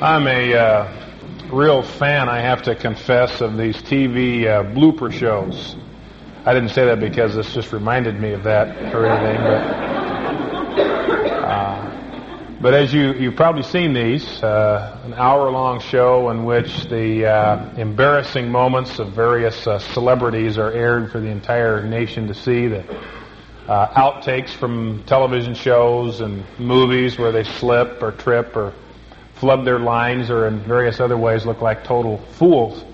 [0.00, 1.10] I'm a uh,
[1.50, 5.74] real fan, I have to confess, of these TV uh, blooper shows.
[6.44, 9.86] I didn't say that because this just reminded me of that or anything, but.
[11.46, 17.24] Uh, but as you, you've probably seen these, uh, an hour-long show in which the
[17.24, 22.66] uh, embarrassing moments of various uh, celebrities are aired for the entire nation to see.
[22.66, 22.84] The
[23.66, 28.74] outtakes from television shows and movies where they slip or trip or
[29.36, 32.84] flub their lines or in various other ways look like total fools.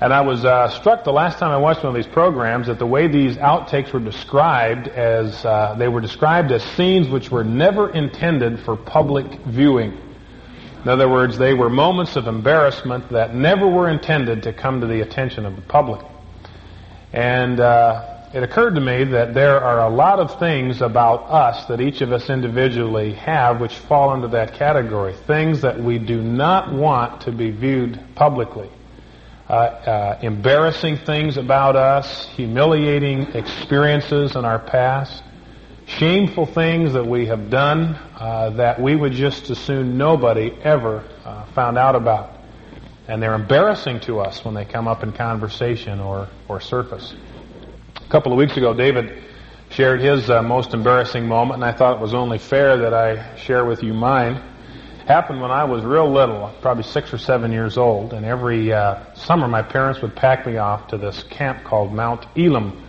[0.00, 2.78] And I was uh, struck the last time I watched one of these programs that
[2.78, 7.44] the way these outtakes were described as uh, they were described as scenes which were
[7.44, 9.98] never intended for public viewing.
[10.82, 14.86] In other words, they were moments of embarrassment that never were intended to come to
[14.86, 16.00] the attention of the public.
[17.12, 21.66] And uh, it occurred to me that there are a lot of things about us
[21.66, 25.14] that each of us individually have which fall into that category.
[25.26, 28.70] Things that we do not want to be viewed publicly
[29.50, 35.24] uh, uh, embarrassing things about us, humiliating experiences in our past,
[35.86, 41.04] shameful things that we have done uh, that we would just as soon nobody ever
[41.24, 42.30] uh, found out about.
[43.08, 47.12] And they're embarrassing to us when they come up in conversation or, or surface.
[48.10, 49.22] A couple of weeks ago, David
[49.68, 53.36] shared his uh, most embarrassing moment, and I thought it was only fair that I
[53.36, 54.42] share with you mine
[55.06, 59.14] happened when I was real little, probably six or seven years old, and every uh,
[59.14, 62.82] summer my parents would pack me off to this camp called Mount Elam,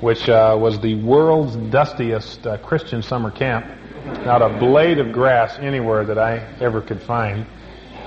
[0.00, 3.66] which uh, was the world's dustiest uh, Christian summer camp.
[4.24, 7.44] Not a blade of grass anywhere that I ever could find.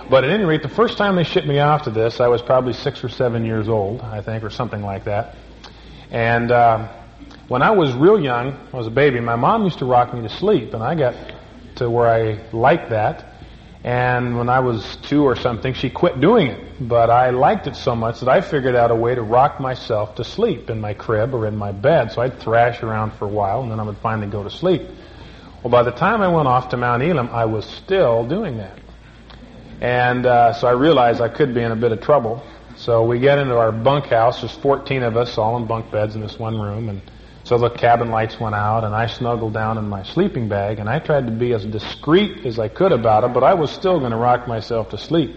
[0.09, 2.41] But at any rate, the first time they shipped me off to this, I was
[2.41, 5.35] probably six or seven years old, I think, or something like that.
[6.13, 6.89] And uh,
[7.47, 10.21] when I was real young, I was a baby, my mom used to rock me
[10.21, 11.15] to sleep, and I got
[11.77, 13.33] to where I liked that.
[13.83, 16.87] And when I was two or something, she quit doing it.
[16.87, 20.15] But I liked it so much that I figured out a way to rock myself
[20.15, 22.11] to sleep in my crib or in my bed.
[22.11, 24.83] So I'd thrash around for a while and then I would finally go to sleep.
[25.63, 28.79] Well, by the time I went off to Mount Elam, I was still doing that.
[29.81, 32.41] And uh, so I realized I could be in a bit of trouble.
[32.75, 34.41] So we get into our bunkhouse.
[34.41, 36.89] There's 14 of us all in bunk beds in this one room.
[36.89, 37.01] And
[37.43, 40.89] so the cabin lights went out, and I snuggled down in my sleeping bag, and
[40.89, 43.99] I tried to be as discreet as I could about it, but I was still
[43.99, 45.35] going to rock myself to sleep.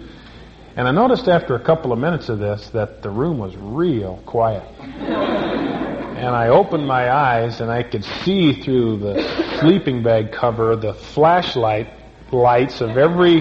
[0.76, 4.22] And I noticed after a couple of minutes of this that the room was real
[4.24, 4.62] quiet.
[4.80, 10.94] and I opened my eyes, and I could see through the sleeping bag cover the
[10.94, 11.88] flashlight
[12.30, 13.40] lights of every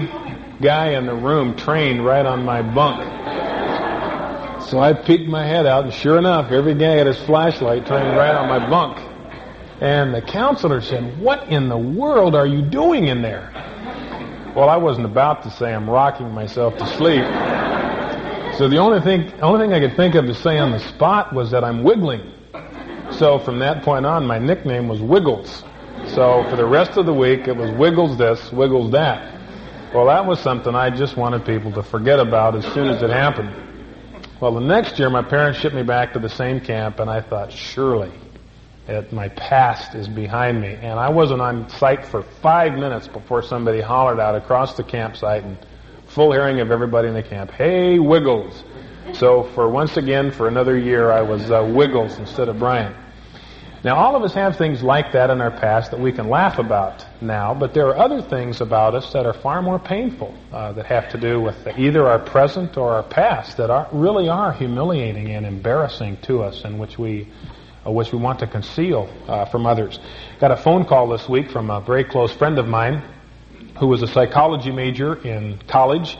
[0.60, 3.00] guy in the room trained right on my bunk.
[4.66, 8.16] So I peeked my head out, and sure enough, every guy had his flashlight turned
[8.16, 8.98] right on my bunk.
[9.80, 13.52] And the counselor said, What in the world are you doing in there?
[14.56, 17.22] Well, I wasn't about to say I'm rocking myself to sleep.
[18.56, 21.32] So the only thing, only thing I could think of to say on the spot
[21.32, 22.32] was that I'm wiggling.
[23.12, 25.62] So from that point on, my nickname was Wiggles.
[26.08, 29.32] So for the rest of the week, it was Wiggles this, Wiggles that.
[29.94, 33.10] Well, that was something I just wanted people to forget about as soon as it
[33.10, 33.65] happened.
[34.38, 37.22] Well, the next year, my parents shipped me back to the same camp, and I
[37.22, 38.12] thought, surely
[38.86, 40.74] it, my past is behind me.
[40.74, 45.42] And I wasn't on site for five minutes before somebody hollered out across the campsite
[45.42, 45.56] and
[46.08, 48.62] full hearing of everybody in the camp, hey, Wiggles.
[49.14, 52.94] So for once again, for another year, I was uh, Wiggles instead of Brian.
[53.86, 56.58] Now, all of us have things like that in our past that we can laugh
[56.58, 60.72] about now, but there are other things about us that are far more painful uh,
[60.72, 64.52] that have to do with either our present or our past that are, really are
[64.52, 67.28] humiliating and embarrassing to us and which we,
[67.86, 70.00] uh, which we want to conceal uh, from others.
[70.40, 73.04] Got a phone call this week from a very close friend of mine
[73.78, 76.18] who was a psychology major in college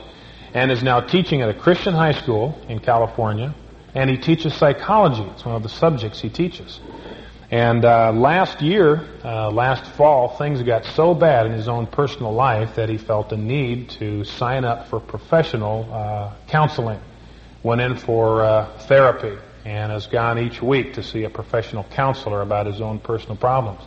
[0.53, 3.53] and is now teaching at a Christian high school in California,
[3.93, 5.29] and he teaches psychology.
[5.33, 6.79] It's one of the subjects he teaches.
[7.49, 12.33] And uh, last year, uh, last fall, things got so bad in his own personal
[12.33, 16.99] life that he felt a need to sign up for professional uh, counseling.
[17.63, 22.41] Went in for uh, therapy and has gone each week to see a professional counselor
[22.41, 23.81] about his own personal problems.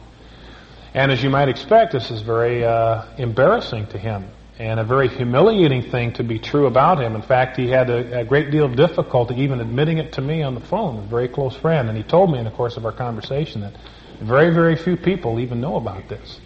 [0.94, 4.26] And as you might expect, this is very uh, embarrassing to him
[4.60, 7.14] and a very humiliating thing to be true about him.
[7.14, 10.42] In fact, he had a, a, great deal of difficulty even admitting it to me
[10.42, 11.88] on the phone, a very close friend.
[11.88, 13.72] And he told me in the course of our conversation that
[14.20, 16.40] very, very few people even know about this.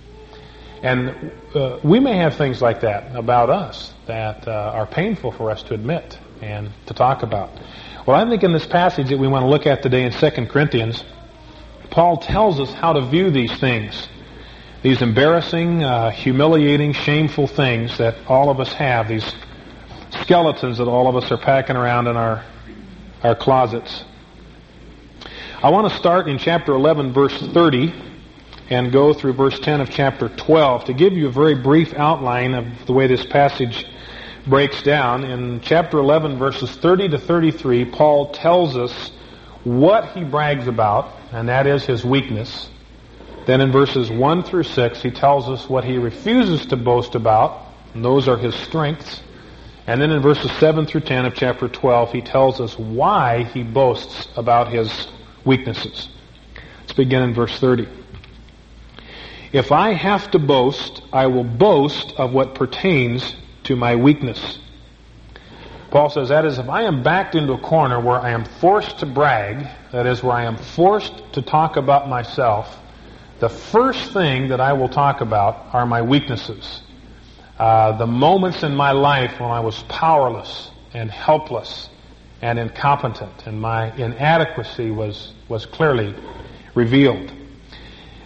[0.84, 5.50] And uh, we may have things like that about us that uh, are painful for
[5.50, 7.50] us to admit and to talk about.
[8.06, 10.46] Well, I think in this passage that we want to look at today in 2
[10.46, 11.02] Corinthians,
[11.90, 14.08] Paul tells us how to view these things
[14.84, 19.34] these embarrassing, uh, humiliating, shameful things that all of us have, these
[20.20, 22.44] skeletons that all of us are packing around in our,
[23.22, 24.04] our closets.
[25.62, 27.94] I want to start in chapter 11, verse 30,
[28.68, 32.52] and go through verse 10 of chapter 12 to give you a very brief outline
[32.52, 33.86] of the way this passage
[34.46, 35.24] breaks down.
[35.24, 39.12] In chapter 11, verses 30 to 33, Paul tells us
[39.64, 42.68] what he brags about, and that is his weakness.
[43.46, 47.66] Then in verses 1 through 6, he tells us what he refuses to boast about,
[47.92, 49.22] and those are his strengths.
[49.86, 53.62] And then in verses 7 through 10 of chapter 12, he tells us why he
[53.62, 55.08] boasts about his
[55.44, 56.08] weaknesses.
[56.80, 57.86] Let's begin in verse 30.
[59.52, 64.58] If I have to boast, I will boast of what pertains to my weakness.
[65.90, 68.98] Paul says that is, if I am backed into a corner where I am forced
[68.98, 72.80] to brag, that is, where I am forced to talk about myself,
[73.44, 76.80] the first thing that I will talk about are my weaknesses.
[77.58, 81.90] Uh, the moments in my life when I was powerless and helpless
[82.40, 86.14] and incompetent, and my inadequacy was, was clearly
[86.74, 87.30] revealed.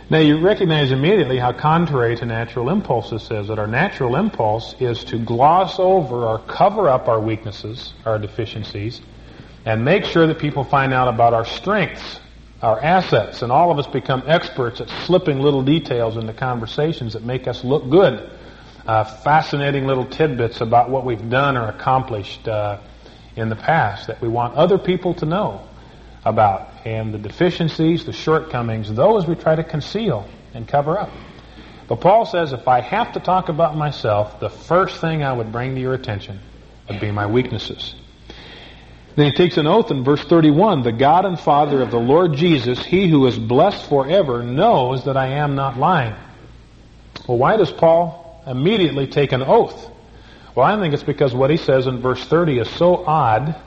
[0.09, 4.77] Now you recognize immediately how contrary to natural impulse this is, that our natural impulse
[4.79, 9.01] is to gloss over or cover up our weaknesses, our deficiencies,
[9.65, 12.21] and make sure that people find out about our strengths
[12.63, 17.23] our assets, and all of us become experts at slipping little details into conversations that
[17.23, 18.31] make us look good.
[18.87, 22.79] Uh, fascinating little tidbits about what we've done or accomplished uh,
[23.37, 25.63] in the past that we want other people to know
[26.25, 26.69] about.
[26.85, 31.11] And the deficiencies, the shortcomings, those we try to conceal and cover up.
[31.87, 35.53] But Paul says if I have to talk about myself, the first thing I would
[35.53, 36.41] bring to your attention
[36.89, 37.95] would be my weaknesses.
[39.19, 42.35] Then he takes an oath in verse 31 The God and Father of the Lord
[42.35, 46.15] Jesus, he who is blessed forever, knows that I am not lying.
[47.27, 49.91] Well, why does Paul immediately take an oath?
[50.55, 53.61] Well, I think it's because what he says in verse 30 is so odd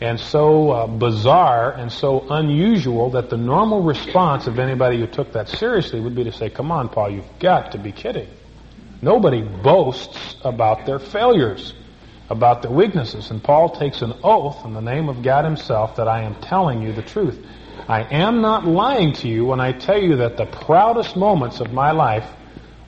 [0.00, 5.32] and so uh, bizarre and so unusual that the normal response of anybody who took
[5.32, 8.28] that seriously would be to say, Come on, Paul, you've got to be kidding.
[9.02, 11.74] Nobody boasts about their failures
[12.28, 13.30] about their weaknesses.
[13.30, 16.82] And Paul takes an oath in the name of God himself that I am telling
[16.82, 17.38] you the truth.
[17.88, 21.72] I am not lying to you when I tell you that the proudest moments of
[21.72, 22.28] my life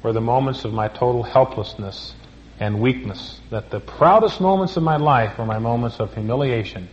[0.02, 2.14] were the moments of my total helplessness
[2.58, 3.40] and weakness.
[3.50, 6.88] That the proudest moments of my life were my moments of humiliation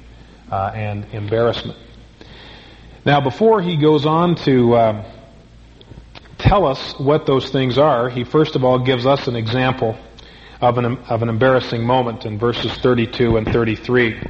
[0.51, 1.79] uh, and embarrassment.
[3.05, 5.11] Now, before he goes on to uh,
[6.37, 9.97] tell us what those things are, he first of all gives us an example
[10.61, 14.21] of an, of an embarrassing moment in verses 32 and 33.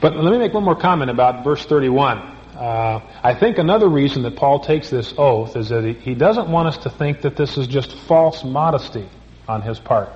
[0.00, 2.18] But let me make one more comment about verse 31.
[2.18, 6.48] Uh, I think another reason that Paul takes this oath is that he, he doesn't
[6.48, 9.08] want us to think that this is just false modesty
[9.48, 10.10] on his part.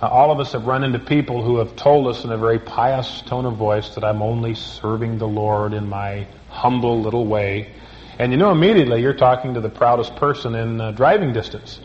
[0.00, 2.58] Uh, all of us have run into people who have told us in a very
[2.58, 7.72] pious tone of voice that I'm only serving the Lord in my humble little way.
[8.18, 11.80] And you know immediately you're talking to the proudest person in uh, driving distance.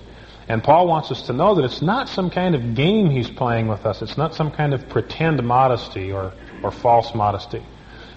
[0.49, 3.67] And Paul wants us to know that it's not some kind of game he's playing
[3.67, 4.01] with us.
[4.01, 7.63] It's not some kind of pretend modesty or, or false modesty.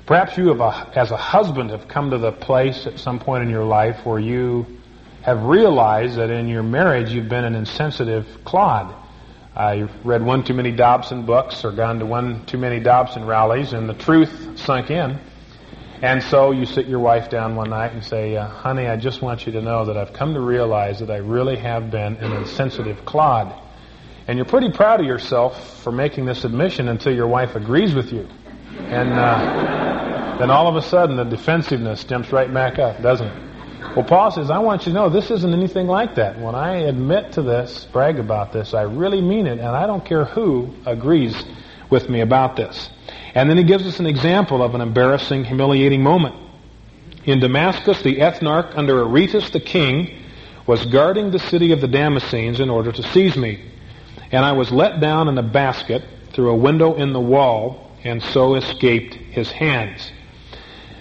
[0.07, 3.51] Perhaps you, a, as a husband, have come to the place at some point in
[3.51, 4.67] your life where you
[5.21, 8.95] have realized that in your marriage you've been an insensitive clod.
[9.55, 13.27] Uh, you've read one too many Dobson books or gone to one too many Dobson
[13.27, 15.21] rallies, and the truth sunk in.
[16.03, 19.23] And so you sit your wife down one night and say, uh, honey, I just
[19.23, 22.33] want you to know that I've come to realize that I really have been an
[22.33, 23.55] insensitive clod.
[24.27, 28.13] And you're pretty proud of yourself for making this admission until your wife agrees with
[28.13, 28.29] you.
[28.79, 33.95] And uh, then all of a sudden the defensiveness jumps right back up, doesn't it?
[33.95, 36.37] Well, Paul says, I want you to know this isn't anything like that.
[36.41, 40.05] When I admit to this, brag about this, I really mean it, and I don't
[40.05, 41.45] care who agrees
[41.93, 42.91] with me about this.
[43.35, 46.35] And then he gives us an example of an embarrassing, humiliating moment.
[47.25, 50.25] In Damascus, the ethnarch under Aretas the king
[50.67, 53.71] was guarding the city of the Damascenes in order to seize me.
[54.33, 58.21] And I was let down in a basket through a window in the wall and
[58.21, 60.11] so escaped his hands.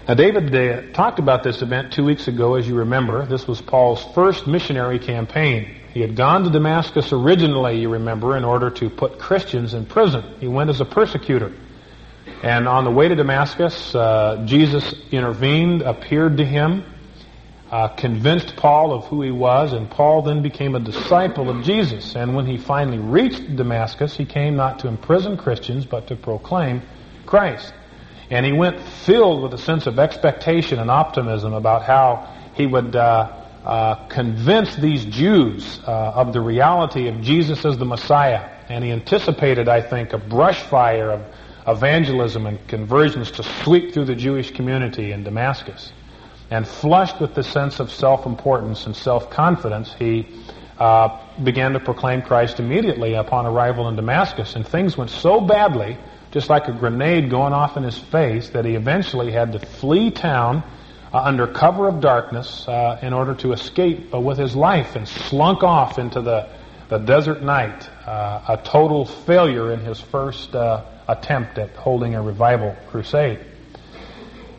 [0.07, 3.25] Now, David talked about this event two weeks ago, as you remember.
[3.25, 5.80] This was Paul's first missionary campaign.
[5.93, 10.23] He had gone to Damascus originally, you remember, in order to put Christians in prison.
[10.39, 11.51] He went as a persecutor.
[12.43, 16.85] And on the way to Damascus, uh, Jesus intervened, appeared to him,
[17.69, 22.15] uh, convinced Paul of who he was, and Paul then became a disciple of Jesus.
[22.15, 26.81] And when he finally reached Damascus, he came not to imprison Christians, but to proclaim
[27.25, 27.73] Christ.
[28.29, 32.95] And he went filled with a sense of expectation and optimism about how he would
[32.95, 38.49] uh, uh, convince these Jews uh, of the reality of Jesus as the Messiah.
[38.69, 41.21] And he anticipated, I think, a brush fire of
[41.67, 45.91] evangelism and conversions to sweep through the Jewish community in Damascus.
[46.49, 50.27] And flushed with the sense of self-importance and self-confidence, he
[50.79, 54.55] uh, began to proclaim Christ immediately upon arrival in Damascus.
[54.55, 55.97] And things went so badly,
[56.31, 60.09] just like a grenade going off in his face, that he eventually had to flee
[60.09, 60.63] town
[61.13, 65.63] uh, under cover of darkness uh, in order to escape with his life and slunk
[65.63, 66.47] off into the,
[66.89, 72.21] the desert night, uh, a total failure in his first uh, attempt at holding a
[72.21, 73.39] revival crusade.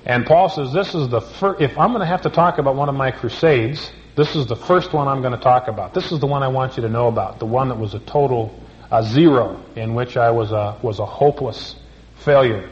[0.05, 2.75] And Paul says, this is the first, if I'm going to have to talk about
[2.75, 5.95] one of my crusades, this is the first one I'm going to talk about.
[5.95, 8.01] This is the one I want you to know about, the one that was a
[8.01, 8.53] total
[9.01, 11.77] zero, in which I was a, was a hopeless
[12.17, 12.69] failure.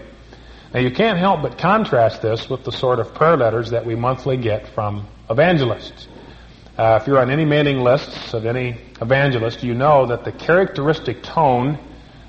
[0.72, 3.96] Now you can't help but contrast this with the sort of prayer letters that we
[3.96, 6.06] monthly get from evangelists.
[6.78, 11.24] Uh, if you're on any mailing lists of any evangelist, you know that the characteristic
[11.24, 11.76] tone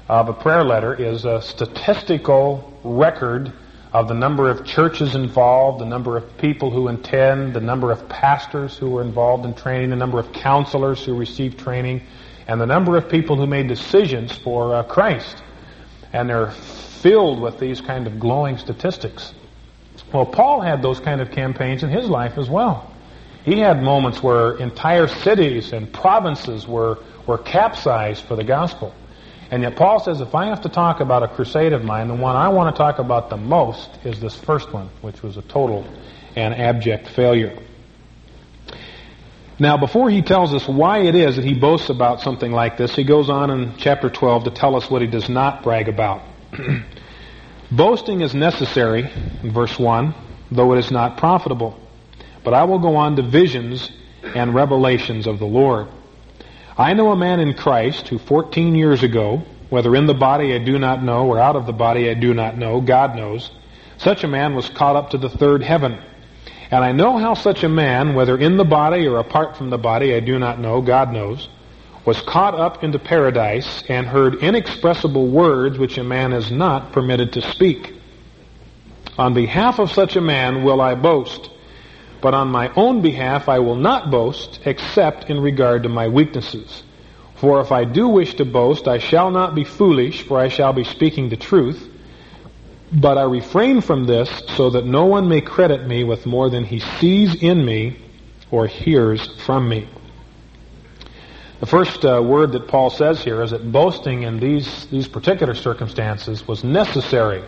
[0.10, 3.54] of a prayer letter is a statistical record
[3.94, 8.10] of the number of churches involved, the number of people who attend, the number of
[8.10, 12.02] pastors who were involved in training, the number of counselors who received training,
[12.48, 15.44] and the number of people who made decisions for uh, Christ.
[16.12, 16.52] And they're
[17.02, 19.34] filled with these kind of glowing statistics.
[20.14, 22.92] Well, Paul had those kind of campaigns in his life as well.
[23.44, 28.94] He had moments where entire cities and provinces were, were capsized for the gospel.
[29.50, 32.16] And yet Paul says, if I have to talk about a crusade of mine, the
[32.16, 35.42] one I want to talk about the most is this first one, which was a
[35.42, 35.86] total
[36.36, 37.58] and abject failure.
[39.60, 42.96] Now, before he tells us why it is that he boasts about something like this,
[42.96, 46.22] he goes on in chapter 12 to tell us what he does not brag about.
[47.72, 49.10] Boasting is necessary,
[49.44, 50.14] in verse 1,
[50.52, 51.80] though it is not profitable.
[52.44, 53.92] But I will go on to visions
[54.24, 55.88] and revelations of the Lord.
[56.78, 60.58] I know a man in Christ who 14 years ago, whether in the body I
[60.58, 63.50] do not know or out of the body I do not know, God knows,
[63.98, 66.02] such a man was caught up to the third heaven.
[66.72, 69.78] And I know how such a man, whether in the body or apart from the
[69.78, 71.48] body, I do not know, God knows,
[72.06, 77.34] was caught up into paradise and heard inexpressible words which a man is not permitted
[77.34, 77.94] to speak.
[79.18, 81.50] On behalf of such a man will I boast,
[82.22, 86.84] but on my own behalf I will not boast except in regard to my weaknesses.
[87.36, 90.74] For if I do wish to boast, I shall not be foolish, for I shall
[90.74, 91.90] be speaking the truth.
[92.94, 96.66] But I refrain from this so that no one may credit me with more than
[96.66, 97.98] he sees in me
[98.52, 99.88] or hears from me.
[101.62, 105.54] The first uh, word that Paul says here is that boasting in these, these particular
[105.54, 107.44] circumstances was necessary.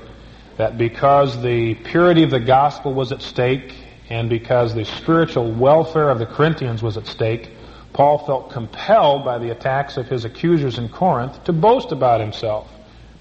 [0.57, 3.73] That because the purity of the gospel was at stake
[4.11, 7.49] and because the spiritual welfare of the Corinthians was at stake,
[7.93, 12.69] Paul felt compelled by the attacks of his accusers in Corinth to boast about himself,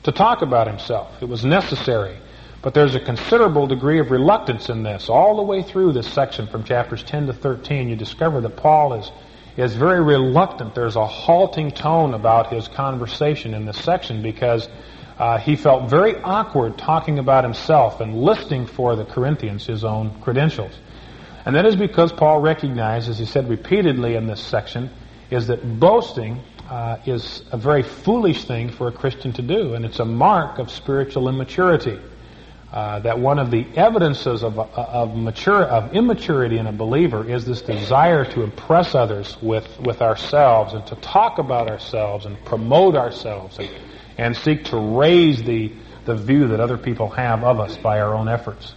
[0.03, 1.23] to talk about himself.
[1.23, 2.19] It was necessary.
[2.61, 5.09] But there's a considerable degree of reluctance in this.
[5.09, 8.93] All the way through this section from chapters 10 to 13, you discover that Paul
[8.93, 9.11] is
[9.57, 10.75] is very reluctant.
[10.75, 14.69] There's a halting tone about his conversation in this section because
[15.19, 20.21] uh, he felt very awkward talking about himself and listing for the Corinthians his own
[20.21, 20.73] credentials.
[21.45, 24.91] And that is because Paul recognized, as he said repeatedly in this section,
[25.31, 26.41] is that boasting
[26.71, 30.59] uh, is a very foolish thing for a Christian to do, and it's a mark
[30.59, 31.99] of spiritual immaturity.
[32.73, 37.45] Uh, that one of the evidences of, of, mature, of immaturity in a believer is
[37.45, 42.95] this desire to impress others with, with ourselves and to talk about ourselves and promote
[42.95, 43.69] ourselves and,
[44.17, 45.71] and seek to raise the,
[46.07, 48.75] the view that other people have of us by our own efforts.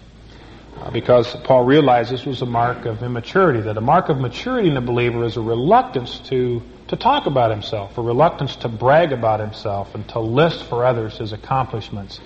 [0.76, 4.68] Uh, because Paul realized this was a mark of immaturity, that a mark of maturity
[4.68, 9.14] in a believer is a reluctance to, to talk about himself, a reluctance to brag
[9.14, 12.20] about himself and to list for others his accomplishments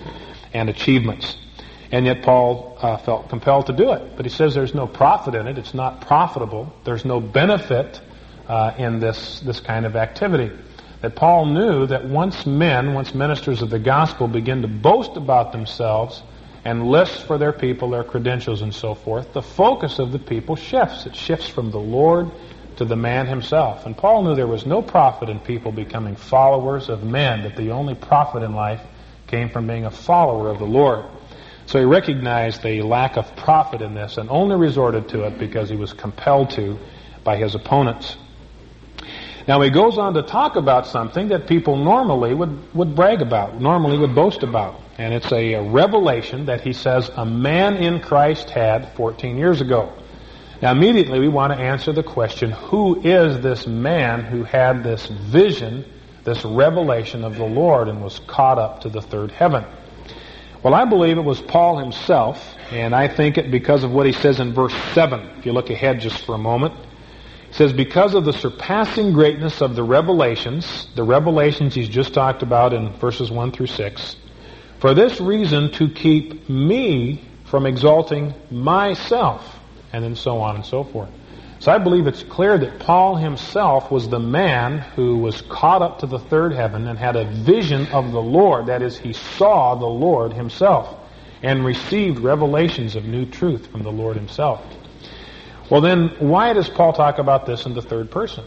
[0.52, 1.36] and achievements.
[1.92, 4.16] And yet Paul uh, felt compelled to do it.
[4.16, 5.58] But he says there's no profit in it.
[5.58, 6.72] It's not profitable.
[6.84, 8.00] There's no benefit
[8.46, 10.56] uh, in this, this kind of activity.
[11.00, 15.50] That Paul knew that once men, once ministers of the gospel begin to boast about
[15.52, 16.22] themselves
[16.64, 20.56] and list for their people their credentials and so forth, the focus of the people
[20.56, 21.06] shifts.
[21.06, 22.30] It shifts from the Lord
[22.76, 23.86] to the man himself.
[23.86, 27.70] And Paul knew there was no profit in people becoming followers of men, that the
[27.70, 28.82] only profit in life
[29.26, 31.04] came from being a follower of the Lord.
[31.70, 35.70] So he recognized the lack of profit in this and only resorted to it because
[35.70, 36.76] he was compelled to
[37.22, 38.16] by his opponents.
[39.46, 43.60] Now he goes on to talk about something that people normally would, would brag about,
[43.60, 44.80] normally would boast about.
[44.98, 49.60] And it's a, a revelation that he says a man in Christ had 14 years
[49.60, 49.92] ago.
[50.60, 55.06] Now, immediately we want to answer the question who is this man who had this
[55.06, 55.84] vision,
[56.24, 59.64] this revelation of the Lord, and was caught up to the third heaven?
[60.62, 64.12] Well, I believe it was Paul himself, and I think it because of what he
[64.12, 65.38] says in verse 7.
[65.38, 66.74] If you look ahead just for a moment,
[67.48, 72.42] he says, Because of the surpassing greatness of the revelations, the revelations he's just talked
[72.42, 74.16] about in verses 1 through 6,
[74.80, 79.58] for this reason to keep me from exalting myself,
[79.94, 81.10] and then so on and so forth.
[81.60, 85.98] So I believe it's clear that Paul himself was the man who was caught up
[85.98, 88.66] to the third heaven and had a vision of the Lord.
[88.66, 90.98] That is, he saw the Lord himself
[91.42, 94.64] and received revelations of new truth from the Lord himself.
[95.70, 98.44] Well, then, why does Paul talk about this in the third person?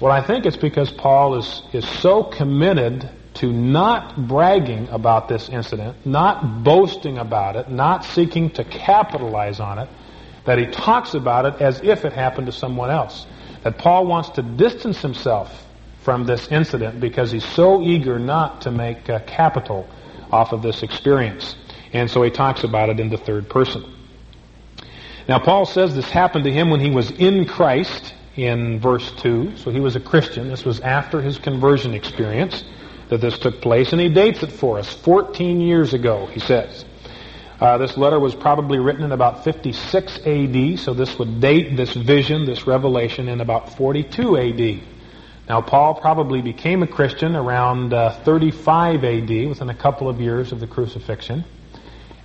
[0.00, 5.50] Well, I think it's because Paul is, is so committed to not bragging about this
[5.50, 9.88] incident, not boasting about it, not seeking to capitalize on it,
[10.48, 13.26] that he talks about it as if it happened to someone else.
[13.64, 15.66] That Paul wants to distance himself
[16.00, 19.86] from this incident because he's so eager not to make uh, capital
[20.32, 21.54] off of this experience.
[21.92, 23.94] And so he talks about it in the third person.
[25.28, 29.58] Now, Paul says this happened to him when he was in Christ in verse 2.
[29.58, 30.48] So he was a Christian.
[30.48, 32.64] This was after his conversion experience
[33.10, 36.86] that this took place, and he dates it for us 14 years ago, he says.
[37.60, 41.92] Uh, this letter was probably written in about 56 AD, so this would date this
[41.92, 44.80] vision, this revelation, in about 42 AD.
[45.48, 50.52] Now, Paul probably became a Christian around uh, 35 AD, within a couple of years
[50.52, 51.44] of the crucifixion.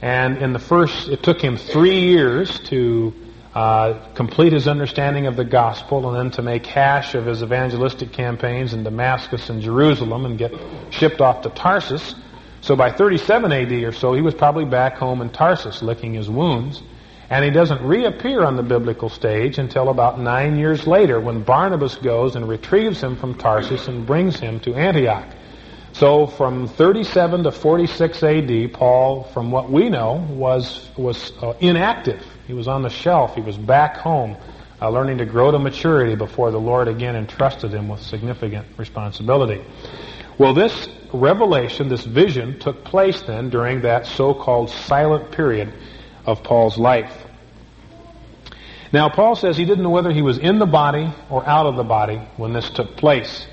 [0.04, 3.13] And in the first, it took him three years to
[3.56, 8.12] uh, complete his understanding of the gospel and then to make hash of his evangelistic
[8.12, 10.52] campaigns in Damascus and Jerusalem and get
[10.92, 12.13] shipped off to Tarsus.
[12.63, 16.29] So by 37 AD or so, he was probably back home in Tarsus licking his
[16.29, 16.82] wounds.
[17.29, 21.96] And he doesn't reappear on the biblical stage until about nine years later when Barnabas
[21.96, 25.27] goes and retrieves him from Tarsus and brings him to Antioch.
[25.91, 32.25] So from 37 to 46 AD, Paul, from what we know, was, was uh, inactive.
[32.48, 33.35] He was on the shelf.
[33.35, 34.38] He was back home,
[34.81, 39.66] uh, learning to grow to maturity before the Lord again entrusted him with significant responsibility.
[40.38, 45.74] Well, this revelation, this vision, took place then during that so-called silent period
[46.26, 47.14] of Paul's life.
[48.92, 51.76] Now, Paul says he didn't know whether he was in the body or out of
[51.76, 53.48] the body when this took place.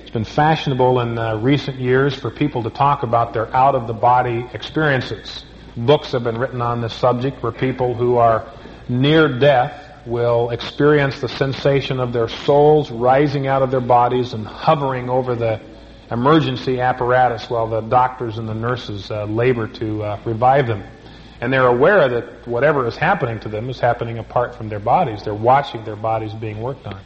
[0.00, 3.86] It's been fashionable in uh, recent years for people to talk about their out of
[3.86, 5.44] the body experiences.
[5.76, 8.50] Books have been written on this subject where people who are
[8.88, 14.46] near death will experience the sensation of their souls rising out of their bodies and
[14.46, 15.60] hovering over the
[16.10, 20.82] emergency apparatus while the doctors and the nurses uh, labor to uh, revive them.
[21.40, 25.22] And they're aware that whatever is happening to them is happening apart from their bodies.
[25.22, 27.00] They're watching their bodies being worked on.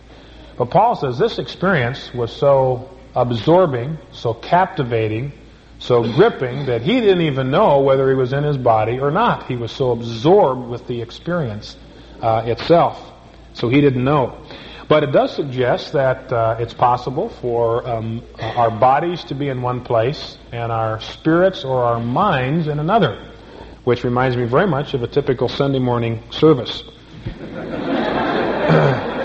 [0.57, 5.33] But Paul says this experience was so absorbing, so captivating,
[5.79, 9.47] so gripping that he didn't even know whether he was in his body or not.
[9.47, 11.77] He was so absorbed with the experience
[12.21, 13.11] uh, itself.
[13.55, 14.41] So he didn't know.
[14.92, 19.62] But it does suggest that uh, it's possible for um, our bodies to be in
[19.62, 23.33] one place and our spirits or our minds in another,
[23.85, 26.83] which reminds me very much of a typical Sunday morning service.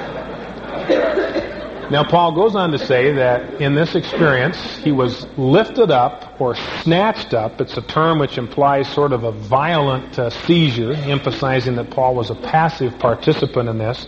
[1.90, 6.54] Now, Paul goes on to say that in this experience, he was lifted up or
[6.82, 7.62] snatched up.
[7.62, 12.30] It's a term which implies sort of a violent uh, seizure, emphasizing that Paul was
[12.30, 14.06] a passive participant in this.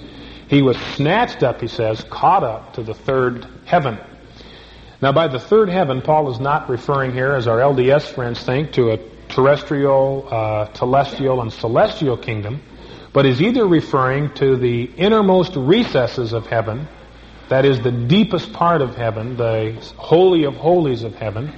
[0.50, 4.00] He was snatched up, he says, caught up to the third heaven.
[5.00, 8.74] Now, by the third heaven, Paul is not referring here, as our LDS friends think,
[8.74, 8.98] to a
[9.30, 12.62] terrestrial, uh, telestial, and celestial kingdom,
[13.14, 16.88] but is either referring to the innermost recesses of heaven,
[17.50, 21.54] that is the deepest part of heaven, the holy of holies of heaven,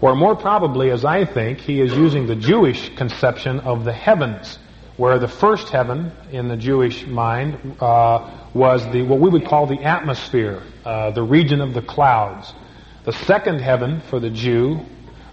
[0.00, 4.58] or more probably, as I think, he is using the Jewish conception of the heavens,
[4.96, 9.66] where the first heaven in the Jewish mind uh, was the what we would call
[9.66, 12.52] the atmosphere, uh, the region of the clouds.
[13.04, 14.80] The second heaven for the Jew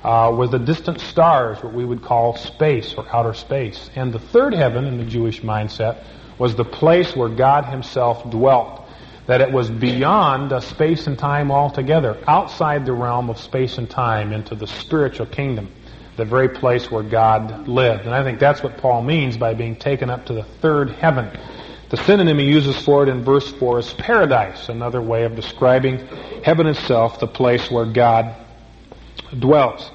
[0.04, 3.90] uh, was the distant stars, what we would call space or outer space.
[3.96, 6.04] And the third heaven in the Jewish mindset
[6.38, 8.82] was the place where God Himself dwelt
[9.28, 14.34] that it was beyond space and time altogether, outside the realm of space and time
[14.34, 15.72] into the spiritual kingdom,
[16.18, 18.06] the very place where God lived.
[18.06, 21.38] And I think that's what Paul means by being taken up to the third heaven.
[21.90, 26.00] The synonym he uses for it in verse 4 is paradise, another way of describing
[26.44, 28.36] heaven itself, the place where God
[29.38, 29.92] dwells.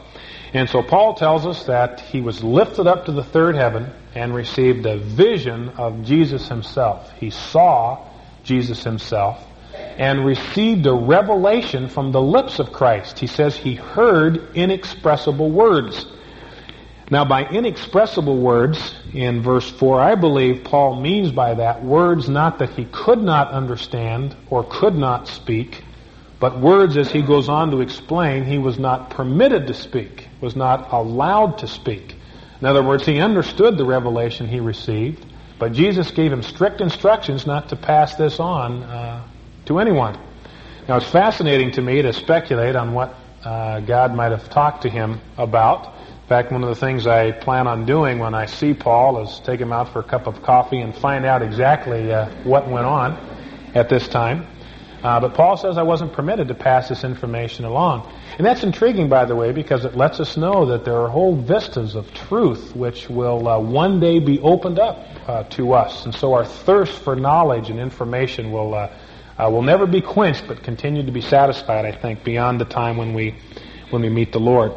[0.54, 4.34] And so Paul tells us that he was lifted up to the third heaven and
[4.34, 7.12] received a vision of Jesus himself.
[7.18, 8.06] He saw
[8.44, 9.44] Jesus himself
[9.98, 13.18] and received a revelation from the lips of Christ.
[13.18, 16.06] He says he heard inexpressible words.
[17.10, 22.58] Now, by inexpressible words, in verse 4, I believe Paul means by that words not
[22.60, 25.82] that he could not understand or could not speak,
[26.38, 30.54] but words, as he goes on to explain, he was not permitted to speak, was
[30.54, 32.14] not allowed to speak.
[32.60, 35.26] In other words, he understood the revelation he received,
[35.58, 39.26] but Jesus gave him strict instructions not to pass this on uh,
[39.68, 40.18] to anyone.
[40.88, 44.88] Now, it's fascinating to me to speculate on what uh, God might have talked to
[44.88, 45.94] him about.
[46.22, 49.40] In fact, one of the things I plan on doing when I see Paul is
[49.40, 52.86] take him out for a cup of coffee and find out exactly uh, what went
[52.86, 53.12] on
[53.74, 54.46] at this time.
[55.02, 58.10] Uh, but Paul says I wasn't permitted to pass this information along.
[58.38, 61.36] And that's intriguing, by the way, because it lets us know that there are whole
[61.36, 66.06] vistas of truth which will uh, one day be opened up uh, to us.
[66.06, 68.74] And so our thirst for knowledge and information will,
[69.38, 72.96] uh, will never be quenched, but continue to be satisfied, I think, beyond the time
[72.96, 73.36] when we,
[73.90, 74.72] when we meet the Lord.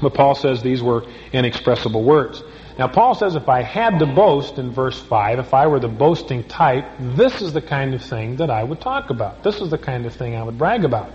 [0.00, 2.42] But Paul says these were inexpressible words.
[2.78, 5.88] Now, Paul says if I had to boast in verse 5, if I were the
[5.88, 9.42] boasting type, this is the kind of thing that I would talk about.
[9.42, 11.10] This is the kind of thing I would brag about.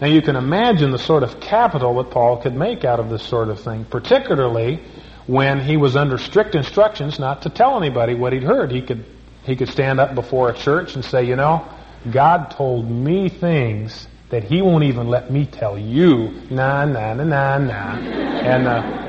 [0.00, 3.22] Now, you can imagine the sort of capital that Paul could make out of this
[3.22, 4.82] sort of thing, particularly
[5.26, 8.70] when he was under strict instructions not to tell anybody what he'd heard.
[8.70, 9.04] He could,
[9.44, 11.66] he could stand up before a church and say, you know,
[12.08, 16.42] God told me things that he won't even let me tell you.
[16.50, 17.98] Nah, nah, nah, nah, nah.
[17.98, 19.00] And, uh,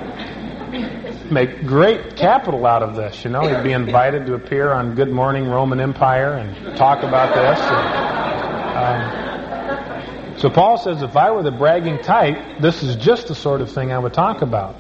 [1.31, 3.23] make great capital out of this.
[3.23, 7.33] You know, he'd be invited to appear on Good Morning Roman Empire and talk about
[7.33, 7.59] this.
[8.75, 9.17] And,
[10.35, 13.61] um, so Paul says, if I were the bragging type, this is just the sort
[13.61, 14.75] of thing I would talk about.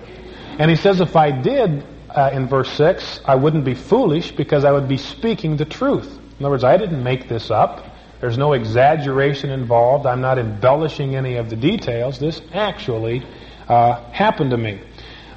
[0.59, 4.65] And he says, if I did, uh, in verse 6, I wouldn't be foolish because
[4.65, 6.19] I would be speaking the truth.
[6.39, 7.85] In other words, I didn't make this up.
[8.21, 10.05] There's no exaggeration involved.
[10.05, 12.19] I'm not embellishing any of the details.
[12.19, 13.25] This actually
[13.67, 14.79] uh, happened to me.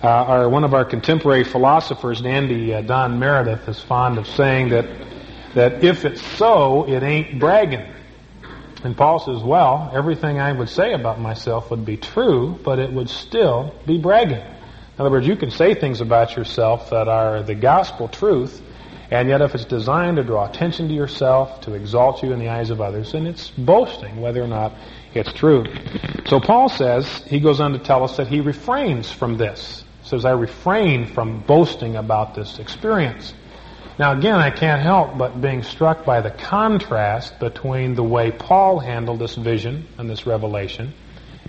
[0.03, 4.68] Uh, our, one of our contemporary philosophers, Andy uh, Don Meredith, is fond of saying
[4.68, 4.85] that
[5.55, 7.87] that if it's so, it ain't bragging.
[8.83, 12.92] And Paul says, well, everything I would say about myself would be true, but it
[12.92, 14.40] would still be bragging.
[14.40, 18.61] In other words, you can say things about yourself that are the gospel truth,
[19.11, 22.49] and yet if it's designed to draw attention to yourself, to exalt you in the
[22.49, 24.73] eyes of others, then it's boasting whether or not
[25.14, 25.64] it's true.
[26.27, 30.09] So Paul says, he goes on to tell us that he refrains from this He
[30.09, 33.35] says, I refrain from boasting about this experience.
[33.97, 38.81] Now, again, I can't help but being struck by the contrast between the way Paul
[38.81, 40.93] handled this vision and this revelation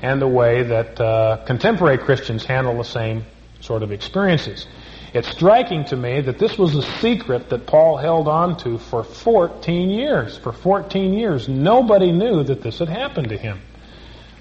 [0.02, 3.26] and the way that uh, contemporary Christians handle the same
[3.62, 4.68] sort of experiences.
[5.16, 9.02] It's striking to me that this was a secret that Paul held on to for
[9.02, 10.38] 14 years.
[10.38, 13.62] For 14 years, nobody knew that this had happened to him.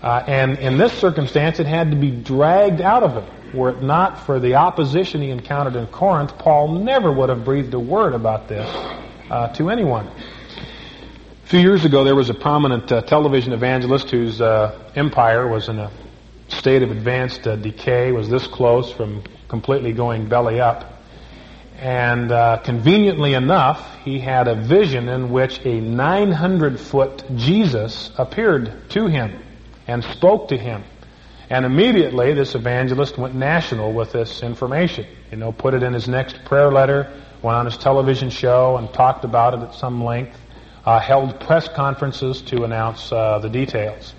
[0.03, 3.57] Uh, and in this circumstance, it had to be dragged out of him.
[3.57, 7.73] Were it not for the opposition he encountered in Corinth, Paul never would have breathed
[7.75, 8.69] a word about this
[9.31, 10.09] uh, to anyone.
[10.09, 15.69] A few years ago, there was a prominent uh, television evangelist whose uh, empire was
[15.69, 15.93] in a
[16.49, 19.23] state of advanced uh, decay, was this close from
[19.55, 21.01] completely going belly up.
[21.79, 28.91] And uh, conveniently enough, he had a vision in which a 900 foot Jesus appeared
[28.91, 29.41] to him
[29.87, 30.83] and spoke to him.
[31.49, 35.07] And immediately, this evangelist went national with this information.
[35.31, 38.93] You know, put it in his next prayer letter, went on his television show and
[38.93, 40.37] talked about it at some length,
[40.85, 44.15] uh, held press conferences to announce uh, the details.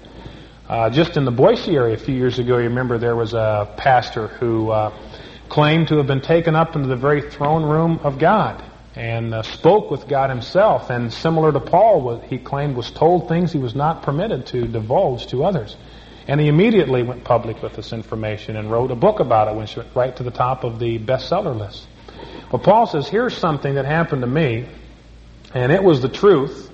[0.67, 3.71] Uh, just in the Boise area a few years ago, you remember there was a
[3.77, 4.91] pastor who uh,
[5.49, 8.63] claimed to have been taken up into the very throne room of God
[8.95, 10.89] and uh, spoke with God himself.
[10.89, 15.27] And similar to Paul, he claimed was told things he was not permitted to divulge
[15.27, 15.75] to others.
[16.27, 19.75] And he immediately went public with this information and wrote a book about it, which
[19.75, 21.87] went right to the top of the bestseller list.
[22.51, 24.67] Well, Paul says, here's something that happened to me,
[25.53, 26.71] and it was the truth,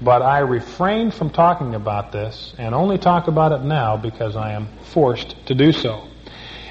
[0.00, 4.52] but I refrained from talking about this and only talk about it now because I
[4.52, 6.06] am forced to do so.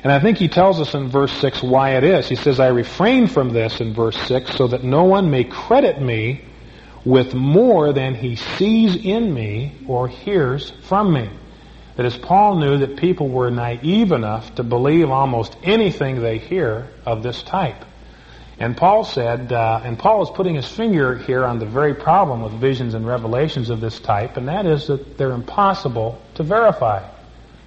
[0.06, 2.30] And I think he tells us in verse 6 why it is.
[2.30, 6.00] He says, I refrain from this in verse 6 so that no one may credit
[6.00, 6.46] me
[7.04, 11.28] with more than he sees in me or hears from me.
[11.96, 16.88] That as Paul knew that people were naive enough to believe almost anything they hear
[17.04, 17.84] of this type.
[18.60, 22.44] And Paul said, uh, and Paul is putting his finger here on the very problem
[22.44, 27.15] with visions and revelations of this type, and that is that they're impossible to verify.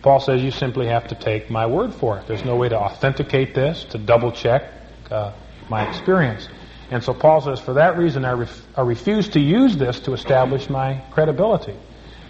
[0.08, 2.26] Paul says you simply have to take my word for it.
[2.26, 4.72] There's no way to authenticate this, to double check
[5.10, 5.34] uh,
[5.68, 6.48] my experience.
[6.90, 10.14] And so Paul says, for that reason, I, ref- I refuse to use this to
[10.14, 11.76] establish my credibility.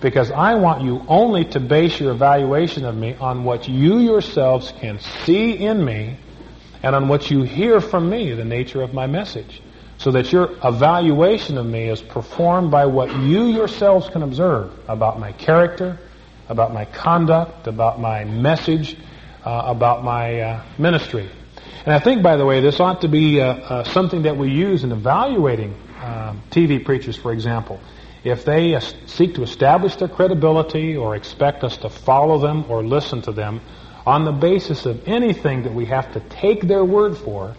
[0.01, 4.73] Because I want you only to base your evaluation of me on what you yourselves
[4.81, 6.17] can see in me
[6.83, 9.63] and on what you hear from me, the nature of my message.
[9.99, 15.21] So that your evaluation of me is performed by what you yourselves can observe about
[15.21, 16.01] my character,
[16.49, 18.97] about my conduct, about my message,
[19.45, 21.29] uh, about my uh, ministry.
[21.85, 24.51] And I think, by the way, this ought to be uh, uh something that we
[24.51, 27.81] use in evaluating um, TV preachers, for example.
[28.25, 33.23] If they seek to establish their credibility or expect us to follow them or listen
[33.23, 33.61] to them
[34.05, 37.55] on the basis of anything that we have to take their word for,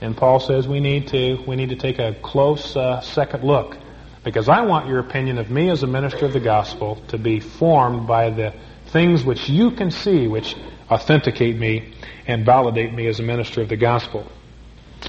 [0.00, 3.76] and Paul says we need to we need to take a close uh, second look
[4.24, 7.40] because I want your opinion of me as a minister of the gospel to be
[7.40, 8.54] formed by the
[8.88, 10.56] things which you can see, which
[10.90, 11.94] authenticate me
[12.26, 14.26] and validate me as a minister of the gospel.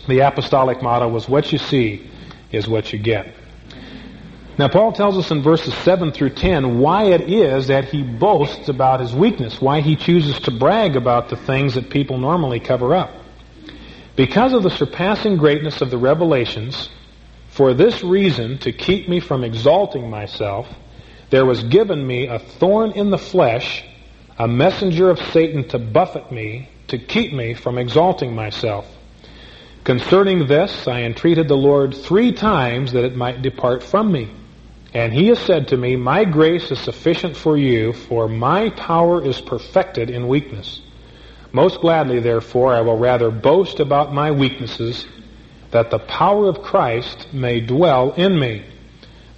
[0.08, 2.10] The apostolic motto was what you see
[2.52, 3.36] is what you get.
[4.58, 8.70] Now, Paul tells us in verses 7 through 10 why it is that he boasts
[8.70, 12.94] about his weakness, why he chooses to brag about the things that people normally cover
[12.94, 13.12] up.
[14.16, 16.90] Because of the surpassing greatness of the revelations,
[17.52, 20.68] for this reason, to keep me from exalting myself,
[21.32, 23.84] there was given me a thorn in the flesh,
[24.40, 28.88] a messenger of Satan to buffet me, to keep me from exalting myself.
[29.84, 34.32] Concerning this, I entreated the Lord three times that it might depart from me.
[34.94, 39.26] And he has said to me, My grace is sufficient for you, for my power
[39.26, 40.82] is perfected in weakness.
[41.52, 45.06] Most gladly, therefore, I will rather boast about my weaknesses
[45.72, 48.66] that the power of Christ may dwell in me.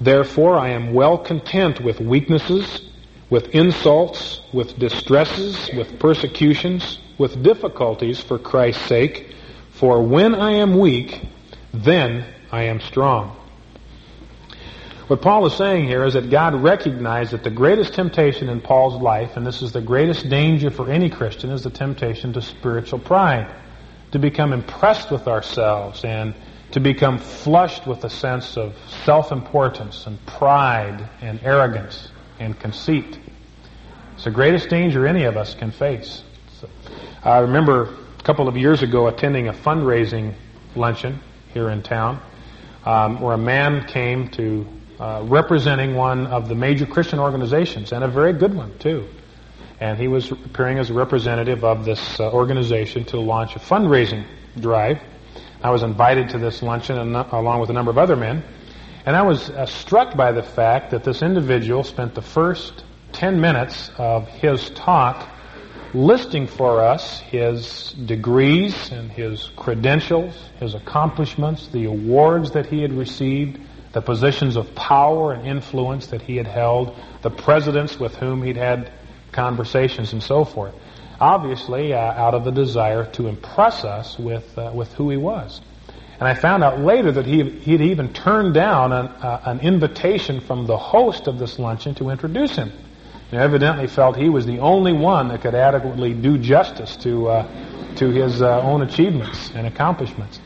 [0.01, 2.81] Therefore, I am well content with weaknesses,
[3.29, 9.35] with insults, with distresses, with persecutions, with difficulties for Christ's sake.
[9.71, 11.21] For when I am weak,
[11.73, 13.37] then I am strong.
[15.07, 18.99] What Paul is saying here is that God recognized that the greatest temptation in Paul's
[19.01, 22.99] life, and this is the greatest danger for any Christian, is the temptation to spiritual
[22.99, 23.53] pride
[24.13, 26.35] to become impressed with ourselves and
[26.69, 33.19] to become flushed with a sense of self-importance and pride and arrogance and conceit.
[34.13, 36.21] It's the greatest danger any of us can face.
[36.59, 36.69] So,
[37.23, 40.35] I remember a couple of years ago attending a fundraising
[40.75, 41.19] luncheon
[41.51, 42.21] here in town
[42.85, 44.67] um, where a man came to
[44.99, 49.07] uh, representing one of the major Christian organizations and a very good one too
[49.83, 54.25] and he was appearing as a representative of this uh, organization to launch a fundraising
[54.57, 54.97] drive.
[55.61, 58.45] I was invited to this luncheon along with a number of other men,
[59.05, 63.41] and I was uh, struck by the fact that this individual spent the first 10
[63.41, 65.27] minutes of his talk
[65.93, 72.93] listing for us his degrees and his credentials, his accomplishments, the awards that he had
[72.93, 73.59] received,
[73.91, 78.55] the positions of power and influence that he had held, the presidents with whom he'd
[78.55, 78.89] had
[79.33, 80.73] conversations and so forth.
[81.19, 85.61] Obviously, uh, out of the desire to impress us with, uh, with who he was.
[86.19, 90.39] And I found out later that he, he'd even turned down an, uh, an invitation
[90.41, 92.71] from the host of this luncheon to introduce him.
[93.31, 97.95] He evidently felt he was the only one that could adequately do justice to, uh,
[97.95, 100.39] to his uh, own achievements and accomplishments.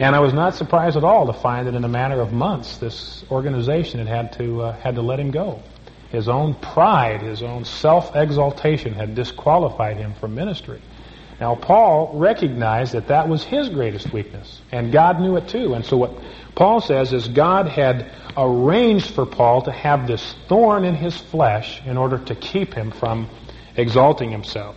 [0.00, 2.78] And I was not surprised at all to find that in a matter of months,
[2.78, 5.62] this organization had had to, uh, had to let him go.
[6.12, 10.82] His own pride, his own self-exaltation had disqualified him from ministry.
[11.40, 15.72] Now, Paul recognized that that was his greatest weakness, and God knew it too.
[15.72, 16.12] And so what
[16.54, 21.80] Paul says is God had arranged for Paul to have this thorn in his flesh
[21.86, 23.30] in order to keep him from
[23.74, 24.76] exalting himself.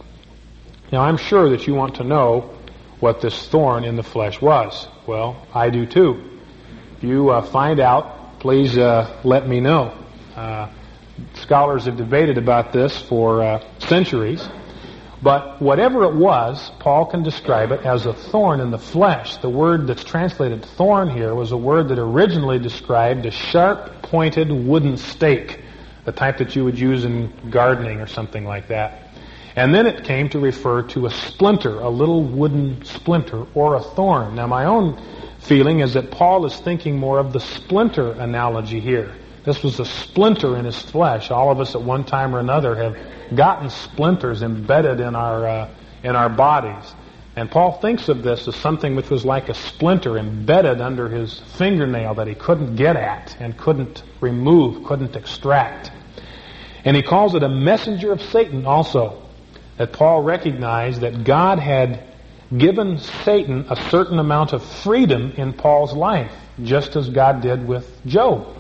[0.92, 2.56] Now, I'm sure that you want to know
[3.02, 4.88] what this thorn in the flesh was.
[5.06, 6.40] Well, I do too.
[6.96, 9.94] If you uh, find out, please uh, let me know.
[10.36, 10.70] Uh,
[11.36, 14.48] Scholars have debated about this for uh, centuries.
[15.22, 19.38] But whatever it was, Paul can describe it as a thorn in the flesh.
[19.38, 24.52] The word that's translated thorn here was a word that originally described a sharp pointed
[24.52, 25.62] wooden stake,
[26.04, 29.10] the type that you would use in gardening or something like that.
[29.56, 33.82] And then it came to refer to a splinter, a little wooden splinter, or a
[33.82, 34.36] thorn.
[34.36, 35.02] Now, my own
[35.40, 39.16] feeling is that Paul is thinking more of the splinter analogy here.
[39.46, 41.30] This was a splinter in his flesh.
[41.30, 42.98] All of us at one time or another have
[43.36, 45.70] gotten splinters embedded in our, uh,
[46.04, 46.94] in our bodies.
[47.36, 51.40] And Paul thinks of this as something which was like a splinter embedded under his
[51.58, 55.92] fingernail that he couldn't get at and couldn't remove, couldn't extract.
[56.86, 59.22] And he calls it a messenger of Satan also.
[59.78, 62.04] that Paul recognized that God had
[62.56, 66.32] given Satan a certain amount of freedom in Paul's life,
[66.64, 68.56] just as God did with Job.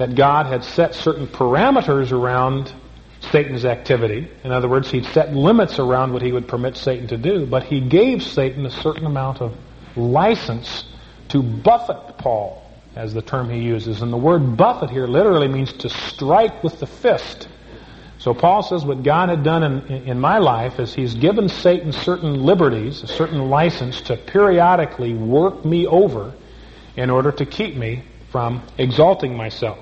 [0.00, 2.72] That God had set certain parameters around
[3.20, 4.30] Satan's activity.
[4.44, 7.64] In other words, he'd set limits around what he would permit Satan to do, but
[7.64, 9.54] he gave Satan a certain amount of
[9.96, 10.84] license
[11.28, 12.62] to buffet Paul,
[12.96, 14.00] as the term he uses.
[14.00, 17.46] And the word buffet here literally means to strike with the fist.
[18.20, 21.92] So Paul says what God had done in, in my life is he's given Satan
[21.92, 26.32] certain liberties, a certain license to periodically work me over
[26.96, 29.78] in order to keep me from exalting myself.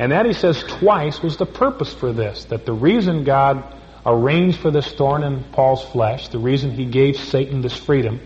[0.00, 2.46] And that, he says twice, was the purpose for this.
[2.46, 3.62] That the reason God
[4.06, 8.18] arranged for this thorn in Paul's flesh, the reason he gave Satan this freedom,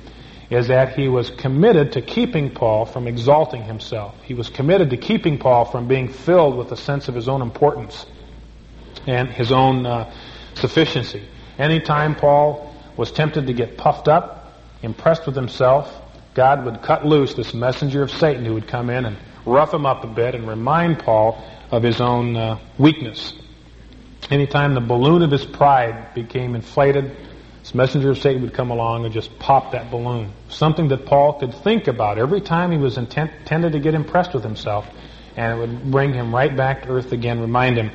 [0.51, 4.15] is that he was committed to keeping Paul from exalting himself.
[4.23, 7.43] He was committed to keeping Paul from being filled with a sense of his own
[7.43, 8.07] importance
[9.09, 10.15] and his own uh,
[10.55, 11.25] sufficiency.
[11.59, 15.93] Anytime Paul was tempted to get puffed up, impressed with himself,
[16.35, 19.87] God would cut loose this messenger of Satan who would come in and rough him
[19.87, 23.35] up a bit and remind Paul of his own uh, weakness.
[24.31, 27.17] Anytime the balloon of his pride became inflated,
[27.61, 30.33] this messenger of Satan would come along and just pop that balloon.
[30.49, 34.35] Something that Paul could think about every time he was intent, intended to get impressed
[34.35, 34.87] with himself,
[35.37, 37.91] and it would bring him right back to earth again, remind him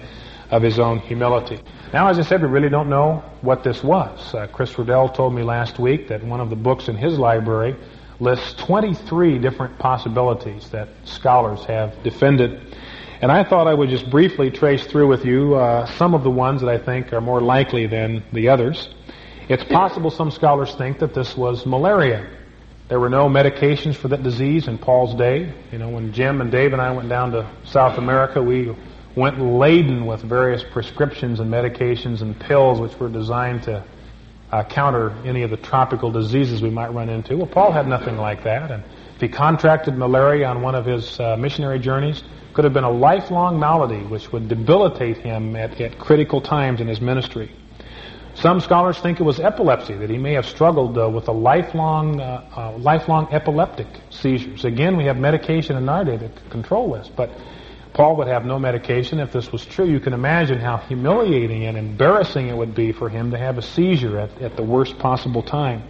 [0.52, 1.60] of his own humility.
[1.94, 4.34] Now, as I said, we really don't know what this was.
[4.34, 7.76] Uh, Chris Riddell told me last week that one of the books in his library
[8.20, 12.76] lists 23 different possibilities that scholars have defended
[13.22, 16.30] and I thought I would just briefly trace through with you uh, some of the
[16.30, 18.88] ones that I think are more likely than the others.
[19.50, 22.30] It's possible some scholars think that this was malaria.
[22.88, 25.54] There were no medications for that disease in Paul's day.
[25.72, 28.74] You know, when Jim and Dave and I went down to South America, we
[29.16, 33.84] went laden with various prescriptions and medications and pills which were designed to
[34.52, 37.38] uh, counter any of the tropical diseases we might run into.
[37.38, 38.72] Well, Paul had nothing like that.
[38.72, 38.84] And
[39.16, 42.92] if he contracted malaria on one of his uh, missionary journeys, could have been a
[42.92, 47.52] lifelong malady which would debilitate him at, at critical times in his ministry.
[48.36, 52.22] Some scholars think it was epilepsy, that he may have struggled uh, with a lifelong,
[52.22, 54.66] uh, uh, lifelong epileptic seizures.
[54.66, 57.32] Again, we have medication in our day to control this, but
[57.94, 59.86] Paul would have no medication if this was true.
[59.86, 63.62] You can imagine how humiliating and embarrassing it would be for him to have a
[63.62, 65.84] seizure at, at the worst possible time.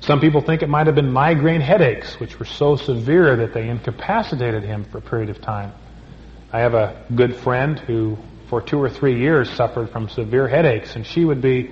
[0.00, 3.68] Some people think it might have been migraine headaches, which were so severe that they
[3.68, 5.72] incapacitated him for a period of time.
[6.52, 8.16] I have a good friend who,
[8.48, 11.70] for two or three years, suffered from severe headaches, and she would be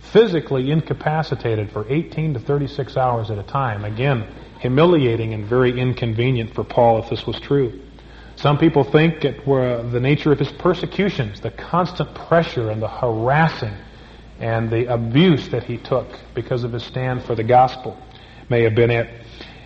[0.00, 3.84] physically incapacitated for 18 to 36 hours at a time.
[3.84, 4.26] Again,
[4.60, 7.82] humiliating and very inconvenient for Paul if this was true.
[8.36, 12.88] Some people think it were the nature of his persecutions, the constant pressure and the
[12.88, 13.74] harassing
[14.38, 17.96] and the abuse that he took because of his stand for the gospel
[18.50, 19.08] may have been it.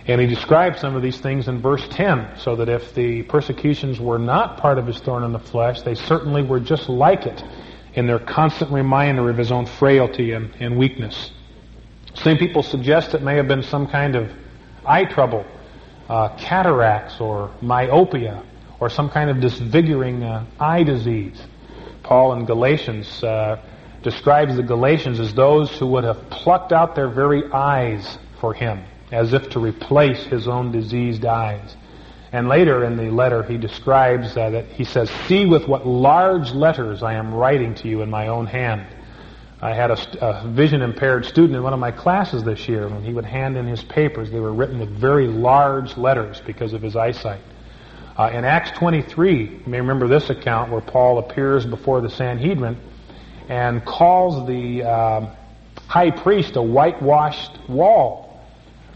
[0.07, 3.99] And he describes some of these things in verse 10, so that if the persecutions
[3.99, 7.43] were not part of his thorn in the flesh, they certainly were just like it
[7.93, 11.31] in their constant reminder of his own frailty and, and weakness.
[12.15, 14.31] Some people suggest it may have been some kind of
[14.85, 15.45] eye trouble,
[16.09, 18.43] uh, cataracts or myopia,
[18.81, 21.39] or some kind of disfiguring uh, eye disease.
[22.01, 23.61] Paul in Galatians uh,
[24.01, 28.83] describes the Galatians as those who would have plucked out their very eyes for him,
[29.11, 31.77] as if to replace his own diseased eyes.
[32.31, 36.51] And later in the letter, he describes uh, that he says, See with what large
[36.51, 38.87] letters I am writing to you in my own hand.
[39.61, 42.85] I had a, a vision impaired student in one of my classes this year.
[42.87, 46.41] And when he would hand in his papers, they were written with very large letters
[46.43, 47.41] because of his eyesight.
[48.17, 52.77] Uh, in Acts 23, you may remember this account where Paul appears before the Sanhedrin
[53.47, 55.35] and calls the uh,
[55.87, 58.39] high priest a whitewashed wall.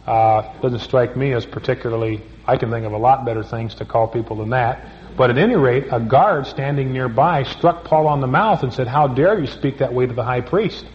[0.05, 3.85] Uh, doesn't strike me as particularly, I can think of a lot better things to
[3.85, 4.85] call people than that.
[5.15, 8.87] But at any rate, a guard standing nearby struck Paul on the mouth and said,
[8.87, 10.85] How dare you speak that way to the high priest?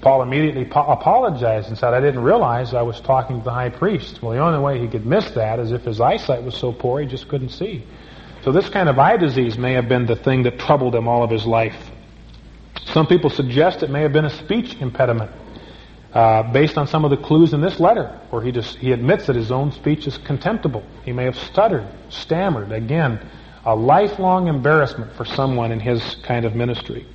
[0.00, 3.70] Paul immediately po- apologized and said, I didn't realize I was talking to the high
[3.70, 4.22] priest.
[4.22, 7.00] Well, the only way he could miss that is if his eyesight was so poor
[7.00, 7.84] he just couldn't see.
[8.44, 11.24] So this kind of eye disease may have been the thing that troubled him all
[11.24, 11.90] of his life.
[12.84, 15.30] Some people suggest it may have been a speech impediment
[16.12, 19.26] uh, based on some of the clues in this letter, where he, just, he admits
[19.26, 20.84] that his own speech is contemptible.
[21.04, 22.72] He may have stuttered, stammered.
[22.72, 23.20] Again,
[23.64, 27.06] a lifelong embarrassment for someone in his kind of ministry.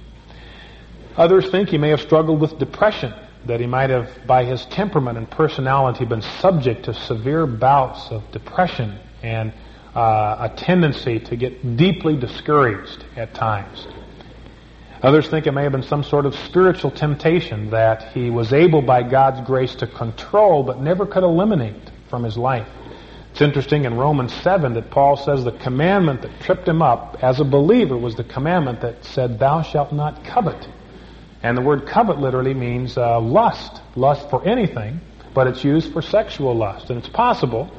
[1.17, 3.13] Others think he may have struggled with depression,
[3.45, 8.23] that he might have, by his temperament and personality, been subject to severe bouts of
[8.31, 9.53] depression and
[9.95, 13.87] uh, a tendency to get deeply discouraged at times.
[15.03, 18.81] Others think it may have been some sort of spiritual temptation that he was able
[18.81, 22.67] by God's grace to control but never could eliminate from his life.
[23.31, 27.39] It's interesting in Romans 7 that Paul says the commandment that tripped him up as
[27.39, 30.67] a believer was the commandment that said, Thou shalt not covet.
[31.43, 35.01] And the word covet literally means uh, lust, lust for anything,
[35.33, 36.89] but it's used for sexual lust.
[36.89, 37.71] And it's possible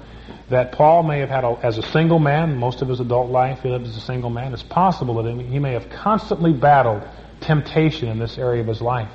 [0.50, 3.60] that Paul may have had, a, as a single man, most of his adult life,
[3.62, 4.52] he lived as a single man.
[4.52, 7.02] It's possible that he may have constantly battled
[7.40, 9.08] temptation in this area of his life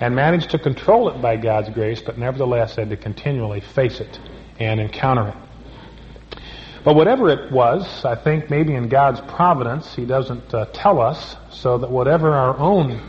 [0.00, 4.20] and managed to control it by God's grace, but nevertheless had to continually face it
[4.60, 6.40] and encounter it.
[6.84, 11.36] But whatever it was, I think maybe in God's providence, He doesn't uh, tell us,
[11.50, 13.00] so that whatever our own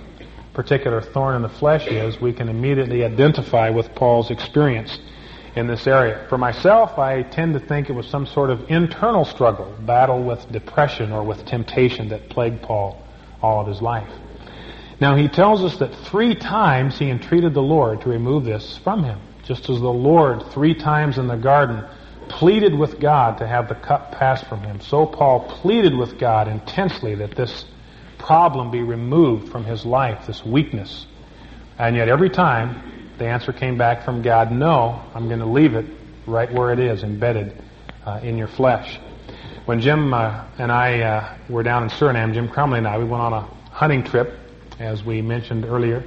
[0.59, 4.99] particular thorn in the flesh is, we can immediately identify with Paul's experience
[5.55, 6.25] in this area.
[6.27, 10.51] For myself, I tend to think it was some sort of internal struggle, battle with
[10.51, 13.01] depression or with temptation that plagued Paul
[13.41, 14.11] all of his life.
[14.99, 19.05] Now, he tells us that three times he entreated the Lord to remove this from
[19.05, 21.85] him, just as the Lord three times in the garden
[22.27, 24.81] pleaded with God to have the cup passed from him.
[24.81, 27.63] So Paul pleaded with God intensely that this
[28.19, 31.07] problem be removed from his life, this weakness.
[31.77, 35.73] And yet every time the answer came back from God, no, I'm going to leave
[35.73, 35.85] it
[36.27, 37.61] right where it is, embedded
[38.05, 38.99] uh, in your flesh.
[39.65, 43.05] When Jim uh, and I uh, were down in Suriname, Jim Crumley and I, we
[43.05, 43.41] went on a
[43.71, 44.37] hunting trip,
[44.79, 46.03] as we mentioned earlier,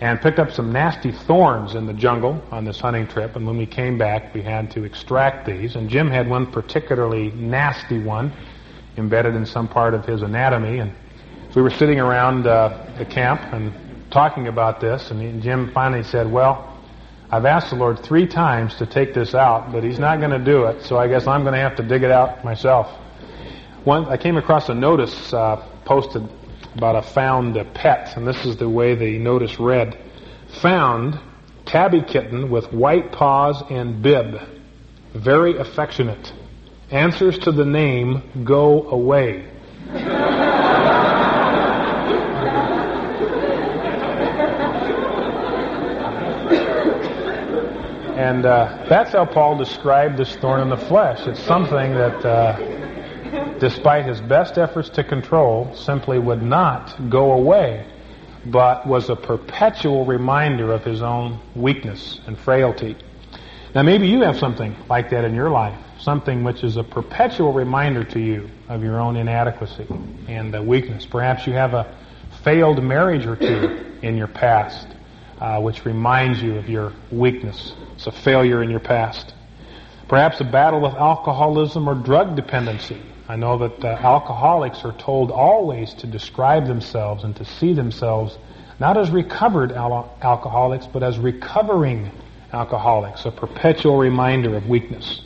[0.00, 3.36] and picked up some nasty thorns in the jungle on this hunting trip.
[3.36, 5.76] And when we came back, we had to extract these.
[5.76, 8.32] And Jim had one particularly nasty one
[8.96, 10.78] embedded in some part of his anatomy.
[10.78, 10.94] And
[11.54, 13.72] we were sitting around uh, the camp and
[14.10, 16.78] talking about this, and, Jim finally said, Well,
[17.30, 20.44] I've asked the Lord three times to take this out, but He's not going to
[20.44, 22.88] do it, so I guess I'm going to have to dig it out myself.
[23.84, 26.28] One, I came across a notice uh, posted
[26.76, 29.98] about a found pet, and this is the way the notice read.
[30.60, 31.18] Found
[31.66, 34.40] tabby kitten with white paws and bib.
[35.14, 36.32] Very affectionate.
[36.90, 39.48] Answers to the name, go away.
[48.30, 51.26] And uh, that's how Paul described this thorn in the flesh.
[51.26, 57.84] It's something that, uh, despite his best efforts to control, simply would not go away,
[58.46, 62.96] but was a perpetual reminder of his own weakness and frailty.
[63.74, 67.52] Now, maybe you have something like that in your life, something which is a perpetual
[67.52, 69.88] reminder to you of your own inadequacy
[70.28, 71.04] and uh, weakness.
[71.04, 71.92] Perhaps you have a
[72.44, 74.86] failed marriage or two in your past
[75.40, 77.72] uh, which reminds you of your weakness.
[77.94, 79.34] It's a failure in your past.
[80.08, 83.00] Perhaps a battle with alcoholism or drug dependency.
[83.28, 88.36] I know that uh, alcoholics are told always to describe themselves and to see themselves
[88.80, 92.10] not as recovered al- alcoholics, but as recovering
[92.52, 95.20] alcoholics, a perpetual reminder of weakness.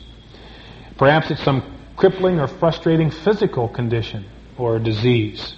[0.97, 1.63] Perhaps it's some
[1.97, 4.25] crippling or frustrating physical condition
[4.57, 5.55] or disease.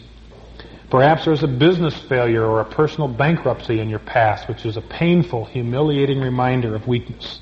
[0.89, 4.81] Perhaps there's a business failure or a personal bankruptcy in your past, which is a
[4.81, 7.41] painful, humiliating reminder of weakness.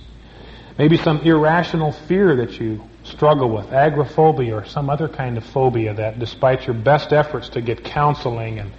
[0.79, 5.93] Maybe some irrational fear that you struggle with, agoraphobia or some other kind of phobia
[5.93, 8.71] that, despite your best efforts to get counseling and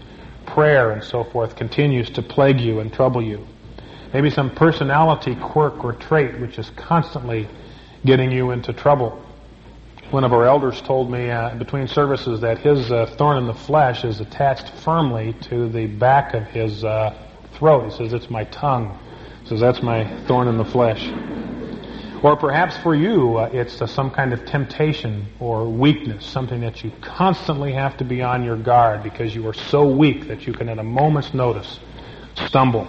[0.47, 3.47] prayer and so forth, continues to plague you and trouble you.
[4.13, 7.49] Maybe some personality quirk or trait which is constantly
[8.05, 9.26] getting you into trouble
[10.11, 13.55] one of our elders told me uh, between services that his uh, thorn in the
[13.55, 17.13] flesh is attached firmly to the back of his uh,
[17.55, 17.91] throat.
[17.91, 18.97] He says, It's my tongue.
[19.43, 21.09] He says, That's my thorn in the flesh.
[22.23, 26.85] Or perhaps for you, uh, it's uh, some kind of temptation or weakness, something that
[26.85, 30.53] you constantly have to be on your guard because you are so weak that you
[30.53, 31.81] can, at a moment's notice,
[32.47, 32.87] stumble.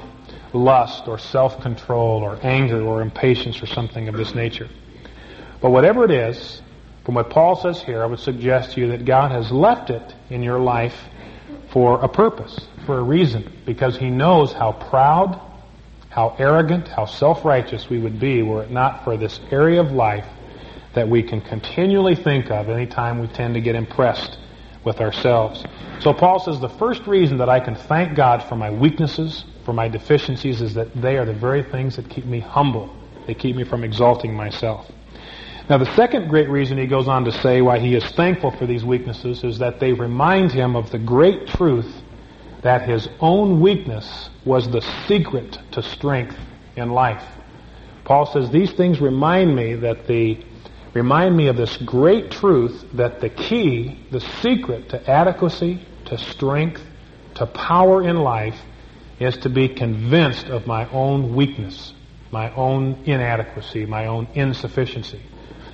[0.54, 4.70] Lust or self control or anger or impatience or something of this nature.
[5.62, 6.62] But whatever it is,
[7.08, 10.14] from what Paul says here, I would suggest to you that God has left it
[10.30, 10.94] in your life
[11.72, 15.40] for a purpose, for a reason, because He knows how proud,
[16.10, 20.26] how arrogant, how self-righteous we would be were it not for this area of life
[20.96, 24.38] that we can continually think of anytime we tend to get impressed
[24.84, 25.64] with ourselves.
[26.02, 29.72] So Paul says the first reason that I can thank God for my weaknesses, for
[29.72, 32.94] my deficiencies, is that they are the very things that keep me humble.
[33.28, 34.92] They keep me from exalting myself.
[35.70, 38.66] Now, the second great reason he goes on to say why he is thankful for
[38.66, 41.94] these weaknesses is that they remind him of the great truth
[42.62, 46.38] that his own weakness was the secret to strength
[46.78, 47.24] in life.
[48.06, 50.42] Paul says these things remind me that the
[50.94, 56.82] remind me of this great truth that the key, the secret to adequacy, to strength,
[57.36, 58.60] to power in life
[59.20, 61.94] is to be convinced of my own weakness,
[62.32, 65.22] my own inadequacy, my own insufficiency.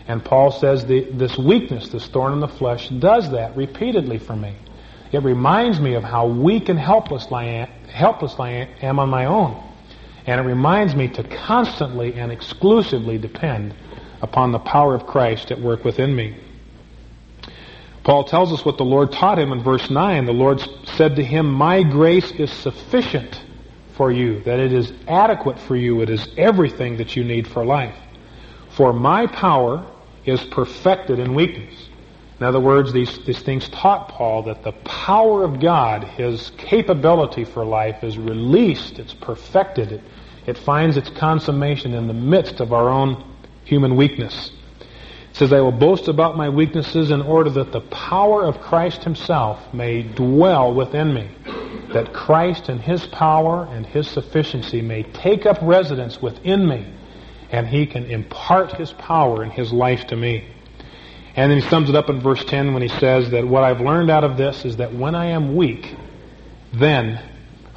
[0.07, 4.35] And Paul says the, this weakness, this thorn in the flesh, does that repeatedly for
[4.35, 4.55] me.
[5.11, 9.25] It reminds me of how weak and helpless I am, helpless I am on my
[9.25, 9.63] own.
[10.25, 13.75] And it reminds me to constantly and exclusively depend
[14.21, 16.37] upon the power of Christ at work within me.
[18.03, 20.25] Paul tells us what the Lord taught him in verse 9.
[20.25, 20.61] The Lord
[20.95, 23.41] said to him, My grace is sufficient
[23.95, 27.63] for you, that it is adequate for you, it is everything that you need for
[27.63, 27.95] life.
[28.71, 29.85] For my power
[30.25, 31.89] is perfected in weakness.
[32.39, 37.45] In other words, these, these things taught Paul that the power of God, his capability
[37.45, 40.01] for life, is released, it's perfected, it,
[40.45, 43.23] it finds its consummation in the midst of our own
[43.63, 44.51] human weakness.
[44.79, 49.03] It says, I will boast about my weaknesses in order that the power of Christ
[49.03, 51.29] himself may dwell within me.
[51.93, 56.91] That Christ and his power and his sufficiency may take up residence within me
[57.53, 60.43] and he can impart his power and his life to me.
[61.35, 63.79] And then he sums it up in verse 10 when he says that what I've
[63.79, 65.95] learned out of this is that when I am weak,
[66.73, 67.23] then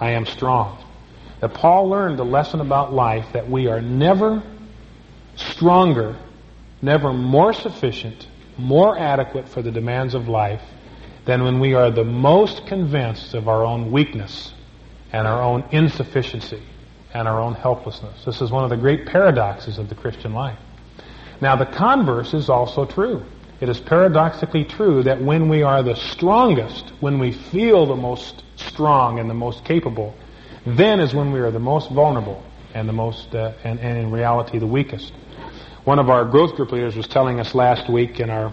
[0.00, 0.82] I am strong.
[1.40, 4.42] That Paul learned the lesson about life that we are never
[5.36, 6.16] stronger,
[6.80, 10.62] never more sufficient, more adequate for the demands of life
[11.26, 14.54] than when we are the most convinced of our own weakness
[15.12, 16.62] and our own insufficiency
[17.14, 18.24] and our own helplessness.
[18.24, 20.58] This is one of the great paradoxes of the Christian life.
[21.40, 23.24] Now, the converse is also true.
[23.60, 28.42] It is paradoxically true that when we are the strongest, when we feel the most
[28.56, 30.14] strong and the most capable,
[30.66, 32.42] then is when we are the most vulnerable
[32.74, 35.12] and the most, uh, and, and in reality, the weakest.
[35.84, 38.52] One of our growth group leaders was telling us last week in our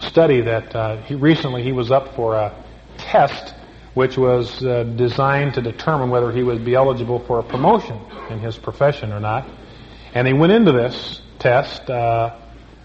[0.00, 2.54] study that uh, he recently he was up for a
[2.98, 3.54] test
[3.94, 7.98] which was uh, designed to determine whether he would be eligible for a promotion
[8.30, 9.46] in his profession or not.
[10.14, 11.88] And he went into this test.
[11.90, 12.34] Uh,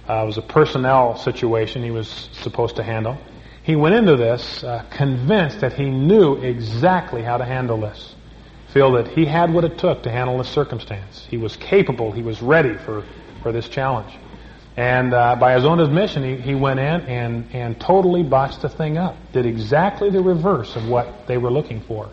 [0.08, 3.18] uh, it was a personnel situation he was supposed to handle.
[3.64, 8.16] He went into this uh, convinced that he knew exactly how to handle this.
[8.74, 11.26] Feel that he had what it took to handle this circumstance.
[11.30, 12.12] He was capable.
[12.12, 13.04] He was ready for,
[13.42, 14.14] for this challenge.
[14.78, 18.70] And uh, by his own admission, he, he went in and, and totally botched the
[18.70, 19.16] thing up.
[19.34, 22.12] Did exactly the reverse of what they were looking for.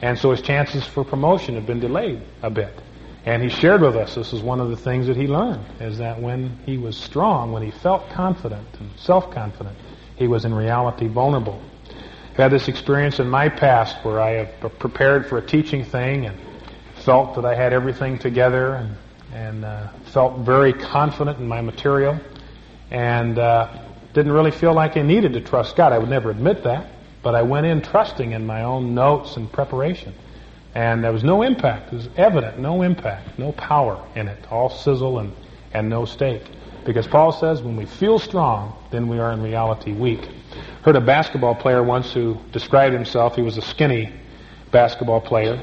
[0.00, 2.72] And so his chances for promotion have been delayed a bit.
[3.26, 5.98] And he shared with us, this is one of the things that he learned, is
[5.98, 9.76] that when he was strong, when he felt confident and self-confident,
[10.16, 11.60] he was in reality vulnerable.
[12.30, 16.26] I've had this experience in my past where I have prepared for a teaching thing
[16.26, 16.38] and
[16.94, 18.96] felt that I had everything together and
[19.32, 22.18] and uh, felt very confident in my material
[22.90, 23.68] and uh,
[24.14, 25.92] didn't really feel like I needed to trust God.
[25.92, 26.86] I would never admit that,
[27.22, 30.14] but I went in trusting in my own notes and preparation.
[30.74, 31.92] And there was no impact.
[31.92, 35.32] It was evident, no impact, no power in it, all sizzle and,
[35.72, 36.42] and no steak.
[36.84, 40.28] Because Paul says when we feel strong, then we are in reality weak.
[40.82, 44.12] Heard a basketball player once who described himself, he was a skinny
[44.70, 45.60] basketball player,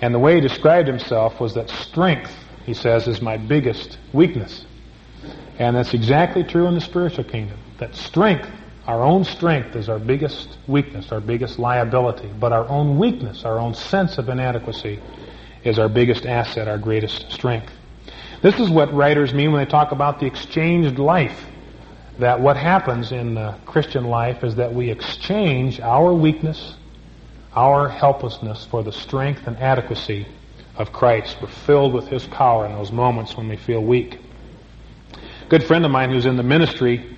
[0.00, 2.32] and the way he described himself was that strength
[2.66, 4.66] he says, is my biggest weakness.
[5.58, 7.58] And that's exactly true in the spiritual kingdom.
[7.78, 8.48] That strength,
[8.86, 12.28] our own strength, is our biggest weakness, our biggest liability.
[12.38, 14.98] But our own weakness, our own sense of inadequacy,
[15.62, 17.72] is our biggest asset, our greatest strength.
[18.42, 21.46] This is what writers mean when they talk about the exchanged life.
[22.18, 26.74] That what happens in the Christian life is that we exchange our weakness,
[27.54, 30.26] our helplessness for the strength and adequacy
[30.76, 31.36] of Christ.
[31.40, 34.18] We're filled with His power in those moments when we feel weak.
[35.12, 37.16] A good friend of mine who's in the ministry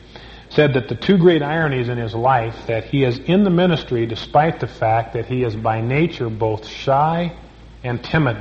[0.51, 4.07] said that the two great ironies in his life that he is in the ministry
[4.07, 7.37] despite the fact that he is by nature both shy
[7.85, 8.37] and timid.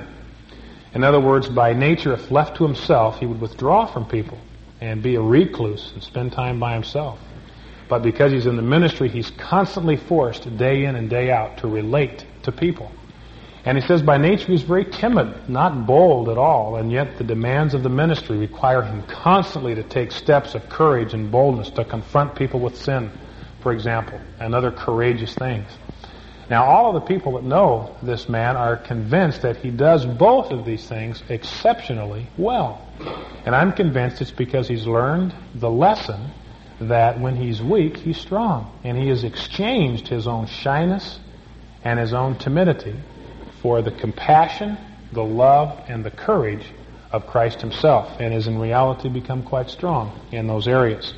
[0.93, 4.37] In other words, by nature, if left to himself, he would withdraw from people
[4.79, 7.19] and be a recluse and spend time by himself.
[7.89, 11.67] But because he's in the ministry, he's constantly forced day in and day out to
[11.67, 12.91] relate to people.
[13.67, 17.25] And he says by nature he's very timid, not bold at all, and yet the
[17.25, 21.83] demands of the ministry require him constantly to take steps of courage and boldness to
[21.83, 23.11] confront people with sin,
[23.59, 25.67] for example, and other courageous things.
[26.49, 30.51] Now, all of the people that know this man are convinced that he does both
[30.51, 32.87] of these things exceptionally well.
[33.45, 36.31] And I'm convinced it's because he's learned the lesson
[36.79, 38.79] that when he's weak, he's strong.
[38.85, 41.19] And he has exchanged his own shyness
[41.83, 42.95] and his own timidity
[43.61, 44.77] for the compassion,
[45.11, 46.65] the love, and the courage
[47.11, 51.13] of Christ himself, and has in reality become quite strong in those areas.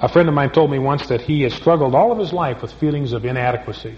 [0.00, 2.62] A friend of mine told me once that he has struggled all of his life
[2.62, 3.96] with feelings of inadequacy.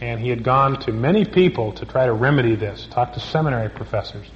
[0.00, 3.70] And he had gone to many people to try to remedy this, talk to seminary
[3.70, 4.26] professors.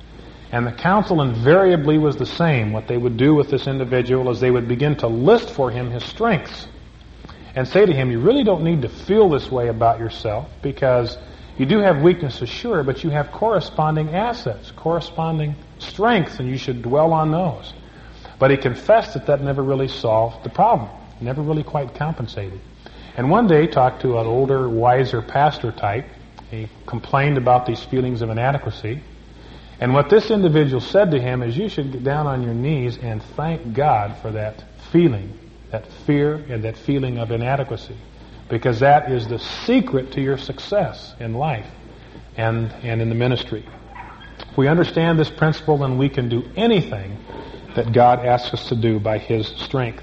[0.53, 2.73] And the counsel invariably was the same.
[2.73, 5.91] What they would do with this individual is they would begin to list for him
[5.91, 6.67] his strengths
[7.55, 11.19] and say to him, You really don't need to feel this way about yourself because
[11.61, 16.81] you do have weaknesses, sure, but you have corresponding assets, corresponding strengths, and you should
[16.81, 17.75] dwell on those.
[18.39, 20.89] But he confessed that that never really solved the problem,
[21.21, 22.59] never really quite compensated.
[23.15, 26.07] And one day, talked to an older, wiser pastor type.
[26.51, 29.03] He complained about these feelings of inadequacy.
[29.81, 32.97] And what this individual said to him is, You should get down on your knees
[32.97, 35.39] and thank God for that feeling,
[35.73, 37.99] that fear, and that feeling of inadequacy.
[38.51, 41.67] Because that is the secret to your success in life
[42.37, 43.65] and, and in the ministry.
[44.51, 47.17] If we understand this principle, then we can do anything
[47.77, 50.03] that God asks us to do by His strength.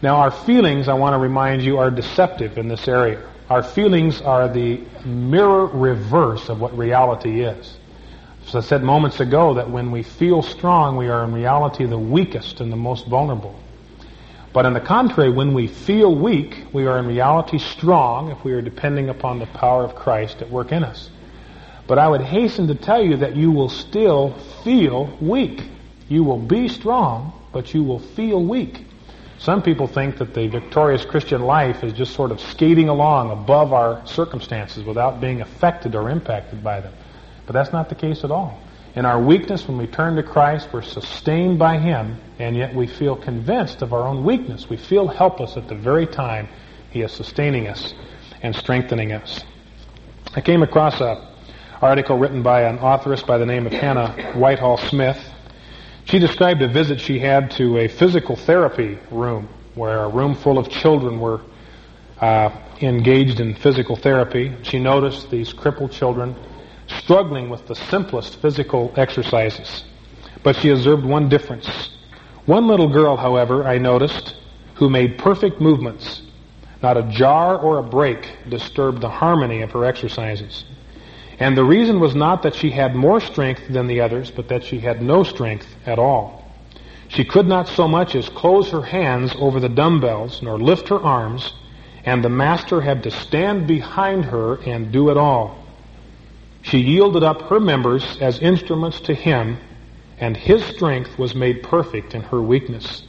[0.00, 3.22] Now, our feelings, I want to remind you, are deceptive in this area.
[3.50, 7.76] Our feelings are the mirror reverse of what reality is.
[8.48, 11.98] As I said moments ago, that when we feel strong, we are in reality the
[11.98, 13.58] weakest and the most vulnerable.
[14.52, 18.52] But on the contrary, when we feel weak, we are in reality strong if we
[18.52, 21.08] are depending upon the power of Christ at work in us.
[21.86, 25.62] But I would hasten to tell you that you will still feel weak.
[26.08, 28.84] You will be strong, but you will feel weak.
[29.38, 33.72] Some people think that the victorious Christian life is just sort of skating along above
[33.72, 36.92] our circumstances without being affected or impacted by them.
[37.46, 38.60] But that's not the case at all.
[38.94, 42.88] In our weakness, when we turn to Christ, we're sustained by Him, and yet we
[42.88, 44.68] feel convinced of our own weakness.
[44.68, 46.48] We feel helpless at the very time
[46.90, 47.94] He is sustaining us
[48.42, 49.44] and strengthening us.
[50.34, 51.18] I came across an
[51.80, 55.18] article written by an authoress by the name of Hannah Whitall Smith.
[56.04, 60.58] She described a visit she had to a physical therapy room where a room full
[60.58, 61.42] of children were
[62.20, 64.52] uh, engaged in physical therapy.
[64.62, 66.34] She noticed these crippled children
[66.88, 69.84] struggling with the simplest physical exercises.
[70.42, 71.68] But she observed one difference.
[72.46, 74.34] One little girl, however, I noticed,
[74.74, 76.22] who made perfect movements.
[76.82, 80.64] Not a jar or a break disturbed the harmony of her exercises.
[81.38, 84.64] And the reason was not that she had more strength than the others, but that
[84.64, 86.50] she had no strength at all.
[87.08, 91.00] She could not so much as close her hands over the dumbbells, nor lift her
[91.00, 91.52] arms,
[92.04, 95.58] and the master had to stand behind her and do it all.
[96.62, 99.58] She yielded up her members as instruments to him,
[100.22, 103.02] and his strength was made perfect in her weakness.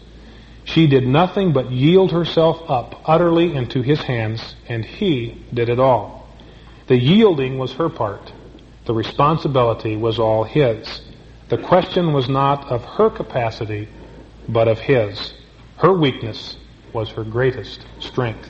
[0.64, 5.80] She did nothing but yield herself up utterly into his hands, and he did it
[5.80, 6.28] all.
[6.88, 8.34] The yielding was her part.
[8.86, 11.02] The responsibility was all his.
[11.50, 13.90] The question was not of her capacity,
[14.50, 15.36] but of his.
[15.78, 16.58] Her weakness
[16.94, 18.50] was her greatest strength.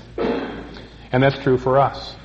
[1.12, 2.16] And that's true for us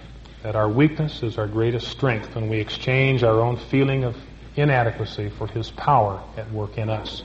[0.44, 4.14] that our weakness is our greatest strength when we exchange our own feeling of
[4.60, 7.22] inadequacy for His power at work in us.